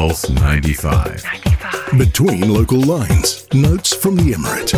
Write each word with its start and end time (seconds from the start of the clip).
Pulse 0.00 0.30
95. 0.30 1.22
Between 1.98 2.48
local 2.50 2.80
lines, 2.80 3.46
notes 3.52 3.94
from 3.94 4.16
the 4.16 4.32
Emirate. 4.32 4.72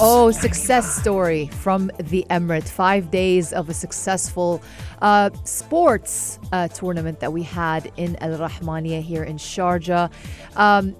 Oh, 0.00 0.30
success 0.30 0.96
story 0.96 1.48
from 1.48 1.90
the 1.98 2.24
Emirate. 2.30 2.66
Five 2.66 3.10
days 3.10 3.52
of 3.52 3.68
a 3.68 3.74
successful 3.74 4.62
uh, 5.02 5.28
sports 5.44 6.38
uh, 6.52 6.68
tournament 6.68 7.20
that 7.20 7.34
we 7.34 7.42
had 7.42 7.92
in 7.98 8.16
Al 8.22 8.38
Rahmaniya 8.38 9.02
here 9.02 9.24
in 9.24 9.36
Sharjah. 9.36 10.10
Um, 10.56 10.96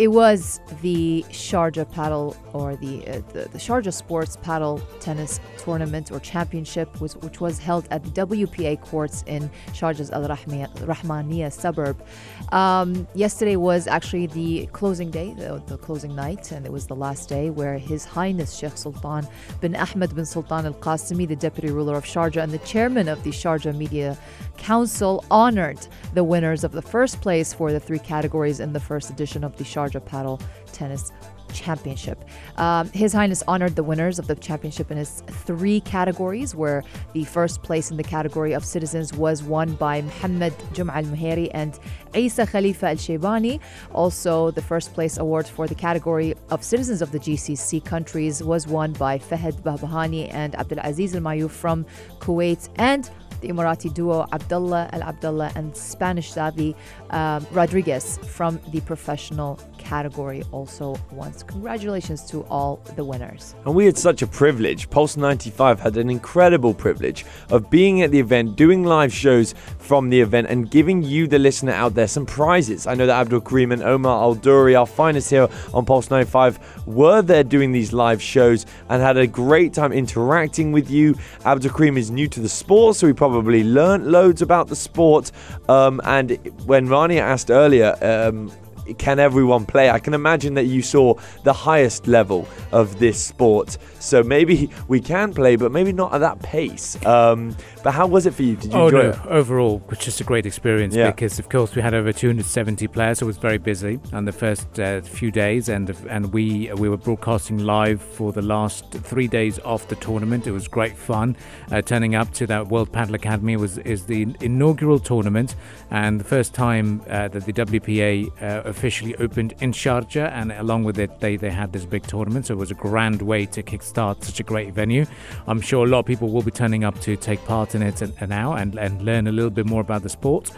it 0.00 0.08
was 0.08 0.62
the 0.80 1.22
Sharjah 1.28 1.84
padel 1.92 2.34
or 2.54 2.74
the, 2.76 3.06
uh, 3.06 3.20
the, 3.34 3.48
the 3.50 3.58
Sharjah 3.58 3.92
Sports 3.92 4.38
Padel 4.38 4.80
Tennis 4.98 5.40
Tournament 5.58 6.10
or 6.10 6.18
Championship, 6.20 7.00
was, 7.02 7.16
which 7.16 7.42
was 7.42 7.58
held 7.58 7.86
at 7.90 8.02
the 8.02 8.26
WPA 8.26 8.80
courts 8.80 9.22
in 9.26 9.50
Sharjah's 9.68 10.10
Al 10.10 10.22
Rahmaniya 10.22 11.52
suburb. 11.52 12.02
Um, 12.50 13.06
yesterday 13.14 13.56
was 13.56 13.86
actually 13.86 14.26
the 14.28 14.66
closing 14.72 15.10
day, 15.10 15.34
the, 15.34 15.62
the, 15.66 15.76
closing 15.76 16.14
night, 16.14 16.50
and 16.50 16.64
it 16.64 16.72
was 16.72 16.86
the 16.86 16.96
last 16.96 17.28
day 17.28 17.50
where 17.50 17.76
His 17.76 18.06
Highness 18.06 18.56
Sheikh 18.56 18.78
Sultan 18.78 19.28
bin 19.60 19.76
Ahmed 19.76 20.14
bin 20.14 20.24
Sultan 20.24 20.64
Al 20.64 20.74
Qasimi, 20.74 21.28
the 21.28 21.36
deputy 21.36 21.70
ruler 21.70 21.94
of 21.94 22.04
Sharjah 22.04 22.42
and 22.42 22.52
the 22.52 22.58
chairman 22.58 23.06
of 23.06 23.22
the 23.22 23.30
Sharjah 23.30 23.76
Media 23.76 24.16
Council, 24.56 25.24
honored 25.30 25.86
the 26.14 26.24
winners 26.24 26.64
of 26.64 26.72
the 26.72 26.82
first 26.82 27.20
place 27.20 27.52
for 27.52 27.70
the 27.70 27.80
three 27.80 27.98
categories 27.98 28.60
in 28.60 28.72
the 28.72 28.80
first 28.80 29.10
edition 29.10 29.44
of 29.44 29.56
the 29.58 29.64
Sharjah 29.64 29.89
Padel 29.98 30.40
Tennis 30.72 31.10
Championship. 31.52 32.24
Um, 32.56 32.88
His 32.90 33.12
Highness 33.12 33.42
honored 33.48 33.76
the 33.76 33.82
winners 33.82 34.18
of 34.18 34.26
the 34.26 34.34
championship 34.36 34.90
in 34.90 34.96
his 34.96 35.22
three 35.28 35.80
categories, 35.80 36.54
where 36.54 36.84
the 37.12 37.24
first 37.24 37.62
place 37.62 37.90
in 37.90 37.96
the 37.96 38.04
category 38.04 38.52
of 38.52 38.64
citizens 38.64 39.12
was 39.12 39.42
won 39.42 39.74
by 39.74 40.02
Mohammed 40.02 40.52
Jum'a 40.74 40.94
al 40.94 41.48
and 41.52 41.78
Isa 42.14 42.46
Khalifa 42.46 42.88
al 42.88 42.96
Shaybani. 42.96 43.60
Also, 43.92 44.50
the 44.52 44.62
first 44.62 44.94
place 44.94 45.18
award 45.18 45.46
for 45.46 45.66
the 45.66 45.74
category 45.74 46.34
of 46.50 46.62
citizens 46.62 47.02
of 47.02 47.10
the 47.10 47.18
GCC 47.18 47.84
countries 47.84 48.42
was 48.42 48.66
won 48.66 48.92
by 48.92 49.18
Fahed 49.18 49.60
Bahbahani 49.62 50.32
and 50.32 50.54
Abdul 50.54 50.78
Aziz 50.80 51.14
al 51.14 51.20
Ma'youf 51.22 51.50
from 51.50 51.84
Kuwait 52.20 52.68
and 52.76 53.10
the 53.40 53.48
Emirati 53.48 53.92
duo 53.92 54.26
Abdullah 54.32 54.88
Al 54.92 55.02
Abdullah 55.02 55.52
and 55.54 55.76
Spanish 55.76 56.32
Xavi 56.32 56.74
um, 57.10 57.46
Rodriguez 57.52 58.18
from 58.18 58.60
the 58.68 58.80
professional 58.82 59.58
category 59.78 60.42
also 60.52 60.96
once. 61.10 61.42
Congratulations 61.42 62.22
to 62.26 62.42
all 62.44 62.76
the 62.96 63.04
winners. 63.04 63.54
And 63.64 63.74
we 63.74 63.86
had 63.86 63.98
such 63.98 64.22
a 64.22 64.26
privilege. 64.26 64.88
Pulse 64.90 65.16
95 65.16 65.80
had 65.80 65.96
an 65.96 66.10
incredible 66.10 66.74
privilege 66.74 67.24
of 67.50 67.70
being 67.70 68.02
at 68.02 68.10
the 68.10 68.20
event, 68.20 68.56
doing 68.56 68.84
live 68.84 69.12
shows 69.12 69.54
from 69.78 70.10
the 70.10 70.20
event, 70.20 70.46
and 70.48 70.70
giving 70.70 71.02
you, 71.02 71.26
the 71.26 71.38
listener 71.38 71.72
out 71.72 71.94
there, 71.94 72.06
some 72.06 72.26
prizes. 72.26 72.86
I 72.86 72.94
know 72.94 73.06
that 73.06 73.20
Abdul 73.20 73.40
Karim 73.40 73.72
and 73.72 73.82
Omar 73.82 74.22
Al 74.22 74.34
Duri, 74.34 74.74
our 74.76 74.86
finest 74.86 75.30
here 75.30 75.48
on 75.74 75.84
Pulse 75.84 76.10
95, 76.10 76.86
were 76.86 77.22
there 77.22 77.42
doing 77.42 77.72
these 77.72 77.92
live 77.92 78.22
shows 78.22 78.66
and 78.88 79.02
had 79.02 79.16
a 79.16 79.26
great 79.26 79.74
time 79.74 79.92
interacting 79.92 80.72
with 80.72 80.90
you. 80.90 81.16
Abdul 81.44 81.72
Karim 81.72 81.96
is 81.96 82.10
new 82.10 82.28
to 82.28 82.40
the 82.40 82.48
sport, 82.48 82.96
so 82.96 83.06
he 83.06 83.12
probably 83.12 83.29
learned 83.62 84.06
loads 84.06 84.42
about 84.42 84.68
the 84.68 84.76
sport. 84.76 85.30
Um, 85.68 86.00
and 86.04 86.32
when 86.66 86.88
Rania 86.88 87.20
asked 87.20 87.50
earlier, 87.50 87.96
um, 88.02 88.52
can 88.98 89.18
everyone 89.18 89.66
play? 89.66 89.90
I 89.90 89.98
can 89.98 90.14
imagine 90.14 90.54
that 90.54 90.64
you 90.64 90.82
saw 90.82 91.14
the 91.44 91.52
highest 91.52 92.06
level 92.06 92.48
of 92.72 92.98
this 92.98 93.22
sport. 93.22 93.78
So 93.98 94.22
maybe 94.22 94.70
we 94.88 95.00
can 95.00 95.34
play, 95.34 95.56
but 95.56 95.72
maybe 95.72 95.92
not 95.92 96.14
at 96.14 96.18
that 96.18 96.40
pace. 96.42 96.96
Um, 97.04 97.56
but 97.82 97.92
how 97.92 98.06
was 98.06 98.26
it 98.26 98.34
for 98.34 98.42
you? 98.42 98.56
Did 98.56 98.72
you 98.72 98.78
oh, 98.78 98.86
enjoy 98.86 99.02
no. 99.02 99.10
it? 99.10 99.26
Overall, 99.26 99.82
it 99.84 99.90
was 99.90 99.98
just 99.98 100.20
a 100.20 100.24
great 100.24 100.46
experience 100.46 100.94
Yeah. 100.94 101.10
because, 101.10 101.38
of 101.38 101.48
course, 101.48 101.74
we 101.74 101.82
had 101.82 101.94
over 101.94 102.12
270 102.12 102.86
players, 102.88 103.18
so 103.18 103.26
it 103.26 103.28
was 103.28 103.36
very 103.38 103.58
busy 103.58 104.00
on 104.12 104.24
the 104.24 104.32
first 104.32 104.78
uh, 104.78 105.00
few 105.02 105.30
days, 105.30 105.68
and 105.68 105.90
and 106.08 106.32
we 106.32 106.70
we 106.74 106.88
were 106.88 106.96
broadcasting 106.96 107.58
live 107.58 108.00
for 108.00 108.32
the 108.32 108.42
last 108.42 108.90
three 108.90 109.28
days 109.28 109.58
of 109.58 109.86
the 109.88 109.96
tournament. 109.96 110.46
It 110.46 110.52
was 110.52 110.68
great 110.68 110.96
fun. 110.96 111.36
Uh, 111.70 111.82
turning 111.82 112.14
up 112.14 112.32
to 112.34 112.46
that 112.46 112.68
World 112.68 112.92
Padel 112.92 113.14
Academy 113.14 113.56
was 113.56 113.78
is 113.78 114.06
the 114.06 114.26
inaugural 114.40 114.98
tournament 114.98 115.54
and 115.90 116.20
the 116.20 116.24
first 116.24 116.54
time 116.54 117.02
uh, 117.08 117.28
that 117.28 117.44
the 117.46 117.52
WPA 117.52 118.30
uh, 118.42 118.68
officially 118.80 119.14
opened 119.16 119.52
in 119.60 119.72
Sharjah, 119.72 120.32
and 120.32 120.52
along 120.52 120.84
with 120.84 120.98
it, 120.98 121.20
they 121.20 121.36
they 121.36 121.50
had 121.50 121.70
this 121.70 121.84
big 121.84 122.02
tournament. 122.06 122.46
So 122.46 122.54
it 122.54 122.56
was 122.56 122.70
a 122.70 122.80
grand 122.86 123.20
way 123.20 123.44
to 123.44 123.62
kickstart 123.62 124.24
such 124.24 124.40
a 124.40 124.42
great 124.42 124.72
venue. 124.72 125.04
I'm 125.46 125.60
sure 125.60 125.84
a 125.84 125.88
lot 125.88 125.98
of 125.98 126.06
people 126.06 126.30
will 126.30 126.42
be 126.42 126.50
turning 126.50 126.82
up 126.82 126.98
to 127.00 127.14
take 127.14 127.44
part 127.44 127.74
in 127.74 127.82
it 127.82 128.00
and, 128.00 128.30
now 128.30 128.54
and, 128.54 128.78
and 128.78 129.02
learn 129.02 129.26
a 129.26 129.32
little 129.32 129.50
bit 129.50 129.66
more 129.66 129.82
about 129.82 130.02
the 130.02 130.08
sport. 130.08 130.50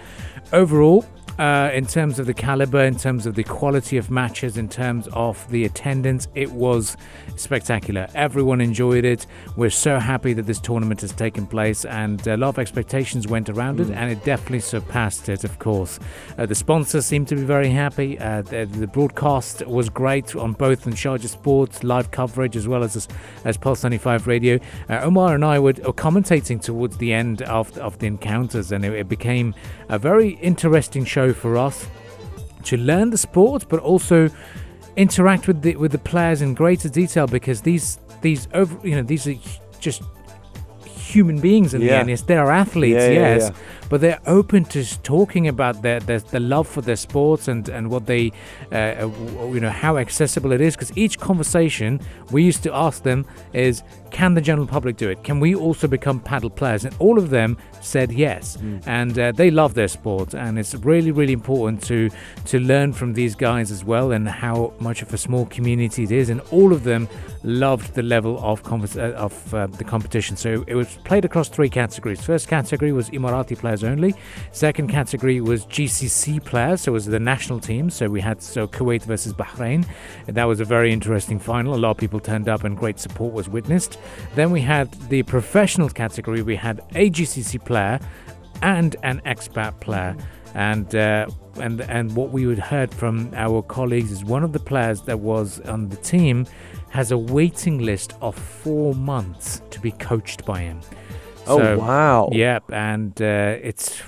Overall, 0.53 1.05
uh, 1.39 1.71
in 1.73 1.87
terms 1.87 2.19
of 2.19 2.27
the 2.27 2.35
caliber, 2.35 2.81
in 2.81 2.97
terms 2.97 3.27
of 3.27 3.35
the 3.35 3.45
quality 3.45 3.97
of 3.97 4.11
matches, 4.11 4.57
in 4.57 4.69
terms 4.69 5.09
of 5.13 5.49
the 5.51 5.65
attendance, 5.65 6.29
it 6.35 6.51
was 6.53 6.97
spectacular. 7.37 8.07
Everyone 8.15 8.61
enjoyed 8.61 9.05
it. 9.05 9.27
We're 9.57 9.71
so 9.71 9.99
happy 9.99 10.33
that 10.35 10.47
this 10.47 10.61
tournament 10.61 11.01
has 11.01 11.13
taken 11.13 11.47
place, 11.47 11.85
and 11.85 12.25
a 12.27 12.37
lot 12.37 12.51
of 12.51 12.59
expectations 12.59 13.27
went 13.27 13.49
around 13.49 13.81
it, 13.81 13.91
and 13.91 14.11
it 14.11 14.25
definitely 14.25 14.61
surpassed 14.61 15.29
it, 15.29 15.45
of 15.45 15.59
course. 15.59 15.99
Uh, 16.37 16.47
the 16.47 16.55
sponsors 16.55 17.07
seemed 17.07 17.29
to 17.29 17.35
be 17.35 17.43
very 17.43 17.71
happy. 17.71 18.19
Uh, 18.19 18.43
the, 18.43 18.67
the 18.67 18.87
broadcast 18.87 19.67
was 19.67 19.89
great 19.89 20.37
on 20.37 20.53
both 20.53 20.87
on 20.87 20.93
Sharjah 20.93 21.29
Sports, 21.29 21.83
live 21.83 22.11
coverage, 22.11 22.57
as 22.57 22.69
well 22.69 22.83
as 22.83 23.09
as 23.45 23.57
Pulse 23.57 23.83
95 23.83 24.27
Radio. 24.27 24.59
Uh, 24.89 25.01
Omar 25.03 25.35
and 25.35 25.45
I 25.45 25.59
were, 25.59 25.73
were 25.73 25.93
commentating 25.93 26.61
towards 26.61 26.99
the 26.99 27.13
end 27.13 27.43
of, 27.43 27.77
of 27.79 27.99
the 27.99 28.07
encounters, 28.07 28.71
and 28.73 28.85
it, 28.85 28.93
it 28.93 29.09
became 29.09 29.55
a 29.89 29.99
very 29.99 30.31
interesting 30.41 31.05
show 31.05 31.22
for 31.33 31.57
us 31.57 31.87
to 32.65 32.77
learn 32.77 33.11
the 33.11 33.19
sport, 33.19 33.67
but 33.69 33.81
also 33.81 34.29
interact 34.97 35.47
with 35.47 35.63
the 35.63 35.77
with 35.77 35.93
the 35.93 35.99
players 35.99 36.43
in 36.43 36.55
greater 36.55 36.89
detail 36.89 37.27
because 37.27 37.61
these 37.63 37.99
these 38.21 38.49
over 38.55 38.77
you 38.87 38.95
know 38.97 39.03
these 39.03 39.27
are 39.27 39.35
just 39.81 40.03
human 41.13 41.41
beings 41.41 41.75
in 41.75 41.81
the 41.81 41.91
end. 41.91 42.09
Yes, 42.09 42.23
they're 42.23 42.51
athletes, 42.51 42.95
Yeah, 43.03 43.09
yeah, 43.09 43.35
yes, 43.35 43.51
yeah. 43.51 43.57
but 43.91 44.01
they're 44.01 44.21
open 44.27 44.65
to 44.67 44.85
talking 45.03 45.49
about 45.49 45.83
their, 45.83 46.01
their 46.01 46.21
their 46.21 46.41
love 46.41 46.67
for 46.69 46.81
their 46.83 46.97
sports 46.97 47.49
and 47.49 47.69
and 47.69 47.91
what 47.91 48.07
they 48.07 48.33
uh, 48.71 48.77
uh, 48.77 49.11
you 49.55 49.61
know 49.61 49.71
how 49.71 49.97
accessible 49.99 50.53
it 50.53 50.61
is. 50.61 50.75
Because 50.75 50.97
each 50.97 51.19
conversation 51.19 52.01
we 52.31 52.43
used 52.43 52.63
to 52.63 52.75
ask 52.75 53.03
them 53.03 53.27
is, 53.53 53.83
can 54.13 54.35
the 54.35 54.41
general 54.41 54.67
public 54.67 54.97
do 54.97 55.09
it? 55.09 55.25
Can 55.25 55.41
we 55.41 55.55
also 55.55 55.89
become 55.89 56.21
padel 56.21 56.55
players? 56.55 56.85
And 56.85 56.95
all 56.99 57.19
of 57.19 57.31
them 57.31 57.57
said 57.81 58.13
yes, 58.13 58.57
and 58.87 59.19
uh, 59.19 59.33
they 59.33 59.51
love 59.51 59.75
their 59.75 59.89
sport, 59.89 60.35
and 60.35 60.59
it's 60.59 60.75
really 60.75 61.11
really 61.11 61.33
important 61.33 61.83
to 61.85 62.11
to 62.47 62.61
learn 62.61 62.93
from 62.93 63.15
these 63.15 63.35
guys 63.35 63.71
as 63.71 63.85
well 63.85 64.13
and 64.13 64.29
how 64.29 64.73
much 64.79 65.03
of 65.03 65.13
a 65.13 65.19
small 65.19 65.47
community 65.47 66.05
it 66.05 66.13
is. 66.13 66.31
And 66.31 66.41
all 66.51 66.73
of 66.73 66.85
them 66.85 67.09
loved 67.43 67.95
the 67.95 68.03
level 68.03 68.39
of 68.41 68.63
convers- 68.63 68.97
uh, 68.97 69.15
of 69.17 69.55
uh, 69.55 69.67
the 69.67 69.85
competition. 69.85 70.37
So 70.37 70.65
it 70.67 70.75
was 70.75 70.97
played 71.05 71.25
across 71.25 71.49
three 71.49 71.69
categories. 71.69 72.21
First 72.21 72.49
category 72.49 72.93
was 72.93 73.11
Emirati 73.11 73.59
players 73.59 73.83
only. 73.83 74.15
Second 74.53 74.89
category 74.89 75.41
was 75.41 75.67
GCC 75.67 76.45
players, 76.45 76.83
so 76.83 76.93
it 76.93 76.95
was 76.95 77.07
the 77.07 77.19
national 77.21 77.61
team. 77.61 77.91
So 77.91 78.09
we 78.09 78.21
had 78.21 78.43
so 78.43 78.69
Kuwait 78.69 79.03
versus 79.05 79.33
Bahrain. 79.33 79.87
That 80.27 80.45
was 80.45 80.61
a 80.61 80.65
very 80.65 80.93
interesting 80.93 81.39
final. 81.39 81.75
A 81.75 81.77
lot 81.77 81.91
of 81.91 81.97
people 81.97 82.21
turned 82.21 82.49
up 82.49 82.65
and 82.65 82.77
great 82.77 82.99
support 82.99 83.33
was 83.33 83.49
witnessed. 83.49 83.99
Then 84.35 84.51
we 84.51 84.61
had 84.61 84.93
the 85.09 85.23
professional 85.23 85.89
category. 85.89 86.43
We 86.43 86.57
had 86.57 86.81
a 86.95 87.11
GCC 87.11 87.65
player 87.65 88.01
and 88.63 88.97
an 89.03 89.21
expat 89.27 89.81
player. 89.81 90.17
And 90.55 90.95
uh, 90.95 91.27
and 91.57 91.81
and 91.83 92.15
what 92.15 92.31
we 92.31 92.45
had 92.45 92.59
heard 92.59 92.93
from 92.95 93.33
our 93.35 93.63
colleagues 93.63 94.11
is 94.11 94.25
one 94.25 94.45
of 94.45 94.53
the 94.53 94.59
players 94.59 95.03
that 95.03 95.19
was 95.19 95.61
on 95.61 95.89
the 95.89 95.97
team 95.97 96.47
has 96.91 97.11
a 97.11 97.19
waiting 97.19 97.79
list 97.79 98.15
of 98.21 98.35
four 98.37 98.95
months 98.95 99.63
to 99.71 99.81
be 99.81 99.93
coached 99.93 100.45
by 100.45 100.61
him. 100.61 100.81
Oh, 101.47 101.79
wow. 101.79 102.29
Yep, 102.33 102.71
and 102.73 103.21
uh, 103.21 103.57
it's 103.63 104.01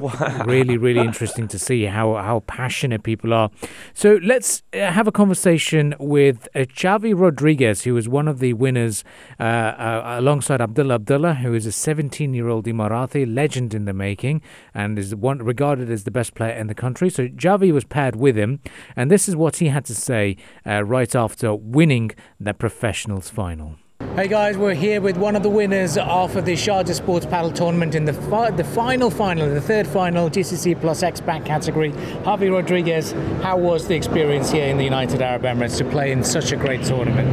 really, 0.00 0.76
really 0.76 1.00
interesting 1.00 1.48
to 1.48 1.58
see 1.58 1.84
how, 1.84 2.14
how 2.14 2.40
passionate 2.46 3.02
people 3.02 3.32
are. 3.32 3.50
So 3.94 4.18
let's 4.22 4.62
uh, 4.72 4.90
have 4.90 5.06
a 5.06 5.12
conversation 5.12 5.94
with 5.98 6.48
uh, 6.54 6.60
Xavi 6.60 7.18
Rodriguez, 7.18 7.84
who 7.84 7.96
is 7.96 8.08
one 8.08 8.28
of 8.28 8.38
the 8.38 8.52
winners, 8.52 9.04
uh, 9.38 9.42
uh, 9.42 10.16
alongside 10.18 10.60
Abdullah 10.60 10.94
Abdullah, 10.94 11.34
who 11.34 11.54
is 11.54 11.66
a 11.66 11.72
17 11.72 12.34
year 12.34 12.48
old 12.48 12.66
Emirati 12.66 13.32
legend 13.32 13.74
in 13.74 13.84
the 13.84 13.92
making 13.92 14.42
and 14.74 14.98
is 14.98 15.14
one 15.14 15.38
regarded 15.38 15.90
as 15.90 16.04
the 16.04 16.10
best 16.10 16.34
player 16.34 16.52
in 16.52 16.66
the 16.66 16.74
country. 16.74 17.10
So 17.10 17.28
Xavi 17.28 17.72
was 17.72 17.84
paired 17.84 18.16
with 18.16 18.36
him, 18.36 18.60
and 18.94 19.10
this 19.10 19.28
is 19.28 19.36
what 19.36 19.56
he 19.56 19.68
had 19.68 19.84
to 19.86 19.94
say 19.94 20.36
uh, 20.66 20.84
right 20.84 21.14
after 21.14 21.54
winning 21.54 22.10
the 22.38 22.54
professionals 22.54 23.28
final. 23.28 23.76
Hey 24.00 24.28
guys, 24.28 24.58
we're 24.58 24.74
here 24.74 25.00
with 25.00 25.16
one 25.16 25.36
of 25.36 25.42
the 25.42 25.48
winners 25.48 25.96
of 25.96 26.34
the 26.34 26.52
Sharjah 26.52 26.94
Sports 26.94 27.24
Padel 27.24 27.54
Tournament 27.54 27.94
in 27.94 28.04
the 28.04 28.12
fi- 28.12 28.50
the 28.50 28.62
final 28.64 29.10
final, 29.10 29.48
the 29.48 29.60
third 29.60 29.86
final, 29.86 30.28
GCC 30.28 30.78
plus 30.78 31.02
X 31.02 31.20
expat 31.20 31.46
category. 31.46 31.92
Javi 32.24 32.52
Rodriguez, 32.52 33.12
how 33.42 33.56
was 33.56 33.88
the 33.88 33.94
experience 33.94 34.50
here 34.50 34.66
in 34.66 34.76
the 34.76 34.84
United 34.84 35.22
Arab 35.22 35.42
Emirates 35.42 35.78
to 35.78 35.84
play 35.84 36.12
in 36.12 36.22
such 36.22 36.52
a 36.52 36.56
great 36.56 36.82
tournament? 36.84 37.32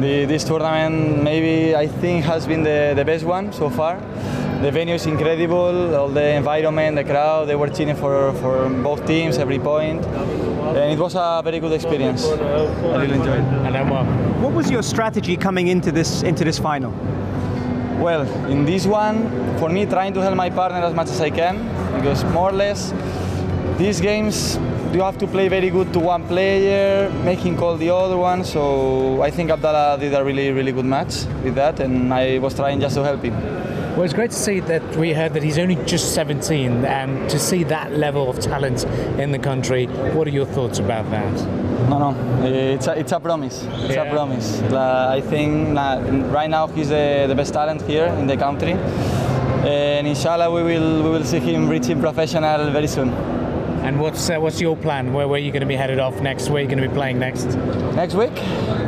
The, 0.00 0.24
this 0.24 0.44
tournament 0.44 1.22
maybe 1.22 1.74
I 1.74 1.88
think 1.88 2.24
has 2.24 2.46
been 2.46 2.62
the, 2.62 2.92
the 2.94 3.04
best 3.04 3.24
one 3.24 3.52
so 3.52 3.68
far. 3.68 4.00
the 4.62 4.70
venue 4.70 4.94
is 4.94 5.06
incredible. 5.06 5.94
All 5.96 6.08
the 6.08 6.34
environment, 6.34 6.96
the 6.96 7.04
crowd, 7.04 7.48
they 7.48 7.56
were 7.56 7.68
cheering 7.68 7.96
for, 7.96 8.32
for 8.34 8.68
both 8.68 9.04
teams 9.06 9.38
every 9.38 9.58
point, 9.58 10.02
and 10.76 10.92
it 10.92 10.98
was 10.98 11.14
a 11.14 11.40
very 11.44 11.60
good 11.60 11.72
experience. 11.72 12.24
I 12.26 13.02
really 13.02 13.14
enjoyed. 13.14 13.40
it. 13.40 13.74
And 13.74 14.42
What 14.42 14.52
was 14.52 14.70
your 14.70 14.82
strategy 14.82 15.36
coming 15.36 15.68
into 15.68 15.92
this 15.92 16.22
into 16.22 16.44
this 16.44 16.58
final? 16.58 16.92
Well, 17.98 18.22
in 18.48 18.64
this 18.64 18.86
one, 18.86 19.18
for 19.58 19.68
me, 19.68 19.84
trying 19.86 20.14
to 20.14 20.20
help 20.22 20.36
my 20.36 20.50
partner 20.50 20.78
as 20.78 20.94
much 20.94 21.08
as 21.08 21.20
I 21.20 21.30
can, 21.30 21.56
because 21.96 22.22
more 22.32 22.50
or 22.50 22.52
less, 22.52 22.92
these 23.76 24.00
games 24.00 24.58
you 24.92 25.02
have 25.02 25.18
to 25.18 25.26
play 25.26 25.48
very 25.48 25.68
good 25.70 25.92
to 25.92 25.98
one 25.98 26.26
player, 26.26 27.10
making 27.24 27.56
call 27.56 27.76
the 27.76 27.90
other 27.90 28.16
one. 28.16 28.44
So 28.44 29.20
I 29.22 29.30
think 29.30 29.50
Abdallah 29.50 29.98
did 29.98 30.14
a 30.14 30.24
really, 30.24 30.50
really 30.52 30.72
good 30.72 30.84
match 30.86 31.26
with 31.44 31.56
that, 31.56 31.80
and 31.80 32.14
I 32.14 32.38
was 32.38 32.54
trying 32.54 32.80
just 32.80 32.94
to 32.94 33.02
help 33.04 33.22
him. 33.22 33.34
Well, 33.98 34.04
it's 34.04 34.14
great 34.14 34.30
to 34.30 34.36
see 34.36 34.60
that 34.60 34.94
we 34.94 35.12
heard 35.12 35.34
that 35.34 35.42
he's 35.42 35.58
only 35.58 35.74
just 35.84 36.14
17 36.14 36.84
and 36.84 37.28
to 37.30 37.36
see 37.36 37.64
that 37.64 37.90
level 37.96 38.30
of 38.30 38.38
talent 38.38 38.84
in 39.18 39.32
the 39.32 39.40
country. 39.40 39.86
What 40.14 40.28
are 40.28 40.30
your 40.30 40.46
thoughts 40.46 40.78
about 40.78 41.10
that? 41.10 41.32
No, 41.90 42.12
no, 42.12 42.46
it's 42.46 42.86
a, 42.86 42.96
it's 42.96 43.10
a 43.10 43.18
promise. 43.18 43.64
It's 43.64 43.96
Yeah. 43.96 44.04
a 44.04 44.12
promise. 44.12 44.62
La- 44.70 45.10
I 45.10 45.20
think 45.20 45.76
right 46.32 46.48
now 46.48 46.68
he's 46.68 46.90
the, 46.90 47.24
the 47.26 47.34
best 47.34 47.52
talent 47.52 47.82
here 47.82 48.06
in 48.20 48.28
the 48.28 48.36
country, 48.36 48.74
and 49.66 50.06
inshallah 50.06 50.48
we 50.48 50.62
will 50.62 51.02
we 51.02 51.10
will 51.10 51.24
see 51.24 51.40
him 51.40 51.68
reaching 51.68 52.00
professional 52.00 52.70
very 52.70 52.86
soon. 52.86 53.08
And 53.82 53.98
what's 54.00 54.30
uh, 54.30 54.38
what's 54.38 54.60
your 54.60 54.76
plan? 54.76 55.12
Where, 55.12 55.26
where 55.26 55.40
are 55.40 55.44
you 55.44 55.50
going 55.50 55.66
to 55.68 55.72
be 55.74 55.74
headed 55.76 55.98
off 55.98 56.20
next? 56.20 56.50
Where 56.50 56.58
are 56.58 56.60
you 56.60 56.68
going 56.68 56.82
to 56.82 56.88
be 56.88 56.94
playing 56.94 57.18
next? 57.18 57.46
Next 57.96 58.14
week, 58.14 58.36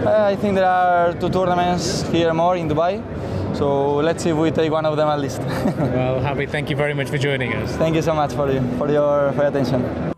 uh, 0.06 0.30
I 0.32 0.36
think 0.36 0.54
there 0.54 0.66
are 0.70 1.14
two 1.14 1.30
tournaments 1.30 2.02
here 2.12 2.32
more 2.32 2.56
in 2.56 2.68
Dubai, 2.68 3.02
so 3.54 3.96
let's 3.96 4.22
see 4.22 4.30
if 4.30 4.36
we 4.36 4.50
take 4.50 4.70
one 4.72 4.86
of 4.86 4.96
them 4.96 5.08
at 5.08 5.20
least. 5.20 5.40
well, 5.40 6.20
Javi, 6.20 6.48
thank 6.48 6.70
you 6.70 6.76
very 6.76 6.94
much 6.94 7.08
for 7.08 7.18
joining 7.18 7.52
us. 7.54 7.70
Thank 7.76 7.96
you 7.96 8.02
so 8.02 8.14
much 8.14 8.32
for 8.32 8.50
you, 8.50 8.60
for 8.78 8.90
your 8.90 9.32
for 9.32 9.42
your 9.42 9.48
attention. 9.48 10.09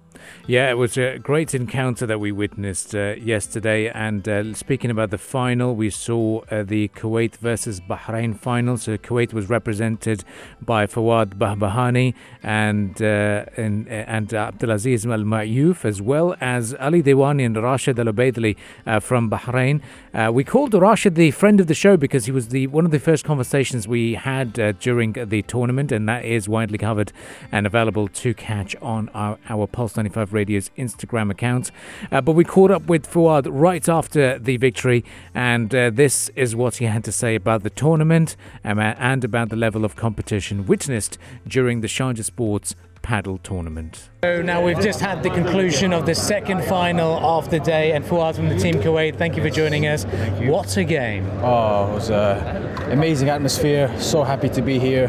Yeah, 0.48 0.70
it 0.70 0.74
was 0.74 0.98
a 0.98 1.18
great 1.18 1.54
encounter 1.54 2.04
that 2.04 2.18
we 2.18 2.32
witnessed 2.32 2.96
uh, 2.96 3.14
yesterday. 3.14 3.88
And 3.88 4.28
uh, 4.28 4.54
speaking 4.54 4.90
about 4.90 5.10
the 5.10 5.18
final, 5.18 5.76
we 5.76 5.88
saw 5.88 6.40
uh, 6.50 6.64
the 6.64 6.88
Kuwait 6.88 7.36
versus 7.36 7.80
Bahrain 7.80 8.36
final. 8.36 8.76
So 8.76 8.98
Kuwait 8.98 9.32
was 9.32 9.48
represented 9.48 10.24
by 10.60 10.86
Fawad 10.88 11.34
Bahbahani 11.34 12.14
and 12.42 13.00
uh, 13.00 13.44
and, 13.56 13.86
and 13.86 14.30
Abdulaziz 14.30 15.06
Al 15.06 15.20
Ma'youf, 15.20 15.84
as 15.84 16.02
well 16.02 16.34
as 16.40 16.74
Ali 16.74 17.04
Dewani 17.04 17.46
and 17.46 17.56
Rashid 17.56 18.00
Al 18.00 18.06
Ubaidli 18.06 18.56
uh, 18.84 18.98
from 18.98 19.30
Bahrain. 19.30 19.80
Uh, 20.12 20.32
we 20.32 20.42
called 20.42 20.74
Rashid 20.74 21.14
the 21.14 21.30
friend 21.30 21.60
of 21.60 21.68
the 21.68 21.74
show 21.74 21.96
because 21.96 22.24
he 22.24 22.32
was 22.32 22.48
the 22.48 22.66
one 22.66 22.84
of 22.84 22.90
the 22.90 22.98
first 22.98 23.24
conversations 23.24 23.86
we 23.86 24.14
had 24.14 24.58
uh, 24.58 24.72
during 24.72 25.12
the 25.12 25.42
tournament, 25.42 25.92
and 25.92 26.08
that 26.08 26.24
is 26.24 26.48
widely 26.48 26.78
covered 26.78 27.12
and 27.52 27.64
available 27.64 28.08
to 28.08 28.34
catch 28.34 28.74
on 28.82 29.08
our, 29.10 29.38
our 29.48 29.68
Pulse 29.68 29.96
95 29.96 30.32
Radio's 30.42 30.70
Instagram 30.76 31.30
account. 31.30 31.70
Uh, 32.10 32.20
but 32.20 32.32
we 32.32 32.42
caught 32.44 32.72
up 32.72 32.86
with 32.86 33.06
Fuad 33.06 33.46
right 33.48 33.88
after 33.88 34.40
the 34.40 34.56
victory, 34.56 35.04
and 35.34 35.72
uh, 35.72 35.90
this 35.90 36.30
is 36.34 36.56
what 36.56 36.76
he 36.76 36.86
had 36.86 37.04
to 37.04 37.12
say 37.12 37.36
about 37.36 37.62
the 37.62 37.70
tournament 37.70 38.34
um, 38.64 38.80
and 38.80 39.22
about 39.22 39.50
the 39.50 39.56
level 39.56 39.84
of 39.84 39.94
competition 39.94 40.66
witnessed 40.66 41.16
during 41.46 41.80
the 41.80 41.86
Sharjah 41.86 42.24
Sports 42.24 42.74
padel 43.02 43.40
tournament. 43.42 44.10
So 44.24 44.42
now 44.42 44.64
we've 44.64 44.80
just 44.80 45.00
had 45.00 45.22
the 45.22 45.30
conclusion 45.30 45.92
of 45.92 46.06
the 46.06 46.14
second 46.14 46.64
final 46.64 47.12
of 47.24 47.50
the 47.50 47.60
day, 47.60 47.92
and 47.92 48.04
Fuad 48.04 48.34
from 48.34 48.48
the 48.48 48.58
Team 48.58 48.74
Kuwait, 48.74 49.16
thank 49.16 49.36
you 49.36 49.42
for 49.42 49.50
joining 49.50 49.86
us. 49.86 50.04
What 50.50 50.76
a 50.76 50.84
game! 50.84 51.24
Oh, 51.42 51.90
it 51.90 51.94
was 51.94 52.10
an 52.10 52.90
amazing 52.90 53.28
atmosphere. 53.28 53.94
So 54.00 54.24
happy 54.24 54.48
to 54.48 54.62
be 54.62 54.80
here. 54.80 55.08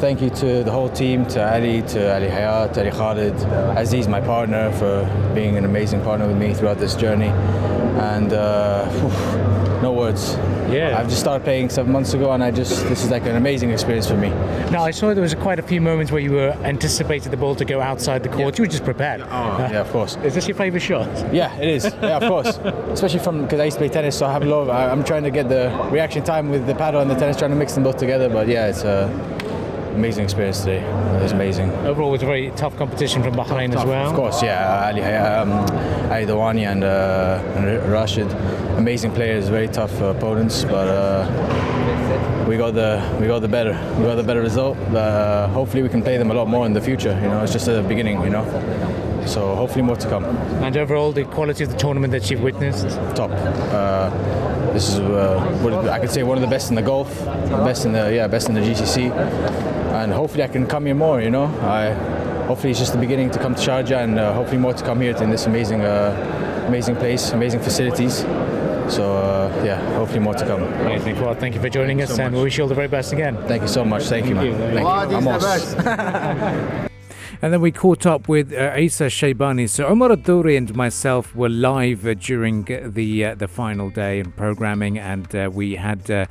Thank 0.00 0.22
you 0.22 0.30
to 0.30 0.64
the 0.64 0.72
whole 0.72 0.88
team, 0.88 1.26
to 1.26 1.52
Ali, 1.54 1.82
to 1.82 2.14
Ali 2.14 2.28
Hayat, 2.28 2.78
Ali 2.78 2.90
Khalid, 2.90 3.34
Aziz, 3.76 4.08
my 4.08 4.18
partner, 4.18 4.72
for 4.72 5.04
being 5.34 5.58
an 5.58 5.66
amazing 5.66 6.00
partner 6.00 6.26
with 6.26 6.38
me 6.38 6.54
throughout 6.54 6.78
this 6.78 6.94
journey. 6.94 7.28
And 7.28 8.32
uh, 8.32 8.88
whew, 8.88 9.82
no 9.82 9.92
words. 9.92 10.36
Yeah. 10.72 10.98
I've 10.98 11.08
just 11.08 11.20
started 11.20 11.44
playing 11.44 11.68
seven 11.68 11.92
months 11.92 12.14
ago, 12.14 12.32
and 12.32 12.42
I 12.42 12.50
just 12.50 12.82
this 12.88 13.04
is 13.04 13.10
like 13.10 13.26
an 13.26 13.36
amazing 13.36 13.72
experience 13.72 14.08
for 14.08 14.16
me. 14.16 14.30
Now 14.70 14.84
I 14.84 14.90
saw 14.90 15.12
there 15.12 15.20
was 15.22 15.34
quite 15.34 15.58
a 15.58 15.62
few 15.62 15.82
moments 15.82 16.10
where 16.10 16.22
you 16.22 16.32
were 16.32 16.52
anticipated 16.64 17.30
the 17.30 17.36
ball 17.36 17.54
to 17.56 17.66
go 17.66 17.82
outside 17.82 18.22
the 18.22 18.30
court. 18.30 18.56
You 18.56 18.62
were 18.62 18.68
just 18.68 18.84
prepared. 18.84 19.20
Oh, 19.20 19.26
yeah, 19.70 19.80
of 19.82 19.90
course. 19.90 20.16
Is 20.24 20.34
this 20.34 20.48
your 20.48 20.56
favourite 20.56 20.82
shot? 20.82 21.08
Yeah, 21.30 21.54
it 21.56 21.68
is. 21.68 21.84
Yeah, 21.84 22.16
of 22.16 22.22
course. 22.22 22.56
Especially 22.90 23.18
from 23.18 23.42
because 23.42 23.60
I 23.60 23.64
used 23.64 23.76
to 23.76 23.80
play 23.80 23.90
tennis, 23.90 24.16
so 24.16 24.24
I 24.24 24.32
have 24.32 24.44
a 24.44 24.46
lot. 24.46 24.62
Of, 24.62 24.70
I, 24.70 24.88
I'm 24.88 25.04
trying 25.04 25.24
to 25.24 25.30
get 25.30 25.50
the 25.50 25.70
reaction 25.90 26.24
time 26.24 26.48
with 26.48 26.66
the 26.66 26.72
padel 26.72 27.02
and 27.02 27.10
the 27.10 27.16
tennis, 27.16 27.36
trying 27.36 27.50
to 27.50 27.56
mix 27.56 27.74
them 27.74 27.84
both 27.84 27.98
together. 27.98 28.30
But 28.30 28.48
yeah, 28.48 28.68
it's 28.68 28.82
a 28.82 29.08
amazing 29.94 30.24
experience 30.24 30.60
today. 30.60 30.80
It 30.80 31.22
was 31.22 31.32
amazing. 31.32 31.70
Overall, 31.86 32.08
it 32.08 32.12
was 32.12 32.22
a 32.22 32.26
very 32.26 32.50
tough 32.52 32.76
competition 32.76 33.22
from 33.22 33.34
Bahrain 33.34 33.74
as 33.74 33.84
well. 33.84 34.10
Of 34.10 34.16
course, 34.16 34.42
yeah. 34.42 34.86
Ali, 34.88 35.02
um, 35.02 35.52
Ali 36.10 36.26
Dawani 36.26 36.70
and, 36.70 36.84
uh, 36.84 37.42
and 37.56 37.90
Rashid, 37.90 38.30
amazing 38.76 39.12
players, 39.12 39.48
very 39.48 39.68
tough 39.68 40.00
opponents, 40.00 40.64
but 40.64 40.88
uh, 40.88 42.46
we 42.48 42.56
got 42.56 42.74
the 42.74 43.00
we 43.20 43.26
got 43.28 43.40
the 43.40 43.48
better 43.48 43.72
we 43.96 44.04
got 44.04 44.16
the 44.16 44.22
better 44.22 44.40
result. 44.40 44.76
Uh, 44.78 45.46
hopefully, 45.48 45.82
we 45.82 45.88
can 45.88 46.02
play 46.02 46.16
them 46.16 46.30
a 46.30 46.34
lot 46.34 46.48
more 46.48 46.66
in 46.66 46.72
the 46.72 46.80
future. 46.80 47.18
You 47.22 47.28
know, 47.28 47.42
it's 47.42 47.52
just 47.52 47.66
the 47.66 47.82
beginning. 47.82 48.22
You 48.22 48.30
know, 48.30 48.44
so 49.26 49.54
hopefully 49.54 49.82
more 49.82 49.96
to 49.96 50.08
come. 50.08 50.24
And 50.64 50.76
overall, 50.76 51.12
the 51.12 51.24
quality 51.24 51.64
of 51.64 51.70
the 51.70 51.76
tournament 51.76 52.12
that 52.12 52.30
you've 52.30 52.42
witnessed. 52.42 52.88
Top. 53.14 53.30
Uh, 53.30 54.10
this 54.72 54.88
is 54.88 55.00
uh, 55.00 55.40
what 55.62 55.88
I 55.88 55.98
could 55.98 56.10
say 56.10 56.22
one 56.22 56.38
of 56.38 56.42
the 56.42 56.48
best 56.48 56.70
in 56.70 56.76
the 56.76 56.82
golf, 56.82 57.08
best 57.64 57.84
in 57.84 57.92
the 57.92 58.14
yeah 58.14 58.26
best 58.26 58.48
in 58.48 58.54
the 58.54 58.60
GCC, 58.60 59.10
and 59.92 60.12
hopefully 60.12 60.42
I 60.42 60.48
can 60.48 60.66
come 60.66 60.86
here 60.86 60.94
more. 60.94 61.20
You 61.20 61.30
know, 61.30 61.46
I 61.62 61.92
hopefully 62.46 62.70
it's 62.70 62.80
just 62.80 62.92
the 62.92 62.98
beginning 62.98 63.30
to 63.30 63.38
come 63.38 63.54
to 63.54 63.60
Sharjah, 63.60 64.02
and 64.04 64.18
uh, 64.18 64.32
hopefully 64.32 64.58
more 64.58 64.74
to 64.74 64.84
come 64.84 65.00
here 65.00 65.16
in 65.16 65.30
this 65.30 65.46
amazing 65.46 65.82
uh, 65.82 66.64
amazing 66.68 66.96
place, 66.96 67.32
amazing 67.32 67.60
facilities. 67.60 68.18
So 68.88 69.16
uh, 69.16 69.62
yeah, 69.64 69.80
hopefully 69.94 70.20
more 70.20 70.34
to 70.34 70.46
come. 70.46 70.62
Amazing. 70.62 71.20
Well, 71.20 71.34
thank 71.34 71.54
you 71.54 71.60
for 71.60 71.68
joining 71.68 72.02
us, 72.02 72.14
so 72.14 72.22
and 72.22 72.34
we 72.34 72.42
wish 72.42 72.56
you 72.58 72.64
all 72.64 72.68
the 72.68 72.74
very 72.74 72.88
best 72.88 73.12
again. 73.12 73.36
Thank 73.46 73.62
you 73.62 73.68
so 73.68 73.84
much. 73.84 74.04
Thank, 74.04 74.26
you, 74.26 74.34
man. 74.34 74.46
you. 74.46 74.54
Thank 74.56 75.10
you. 75.10 75.16
Amos. 75.16 76.86
And 77.42 77.54
then 77.54 77.62
we 77.62 77.72
caught 77.72 78.04
up 78.04 78.28
with 78.28 78.52
uh, 78.52 78.76
Isa 78.76 79.04
Shaybani. 79.04 79.66
So 79.70 79.86
Omar 79.86 80.10
Adouri 80.10 80.58
and 80.58 80.74
myself 80.76 81.34
were 81.34 81.48
live 81.48 82.06
uh, 82.06 82.12
during 82.12 82.64
the 82.64 83.24
uh, 83.24 83.34
the 83.34 83.48
final 83.48 83.88
day 83.88 84.20
and 84.20 84.36
programming, 84.36 84.98
and 84.98 85.34
uh, 85.34 85.48
we 85.50 85.76
had 85.76 86.10
uh, 86.10 86.14
r- 86.14 86.26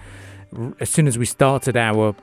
as 0.80 0.90
soon 0.90 1.08
as 1.08 1.18
we 1.18 1.26
started 1.26 1.78
our 1.78 2.16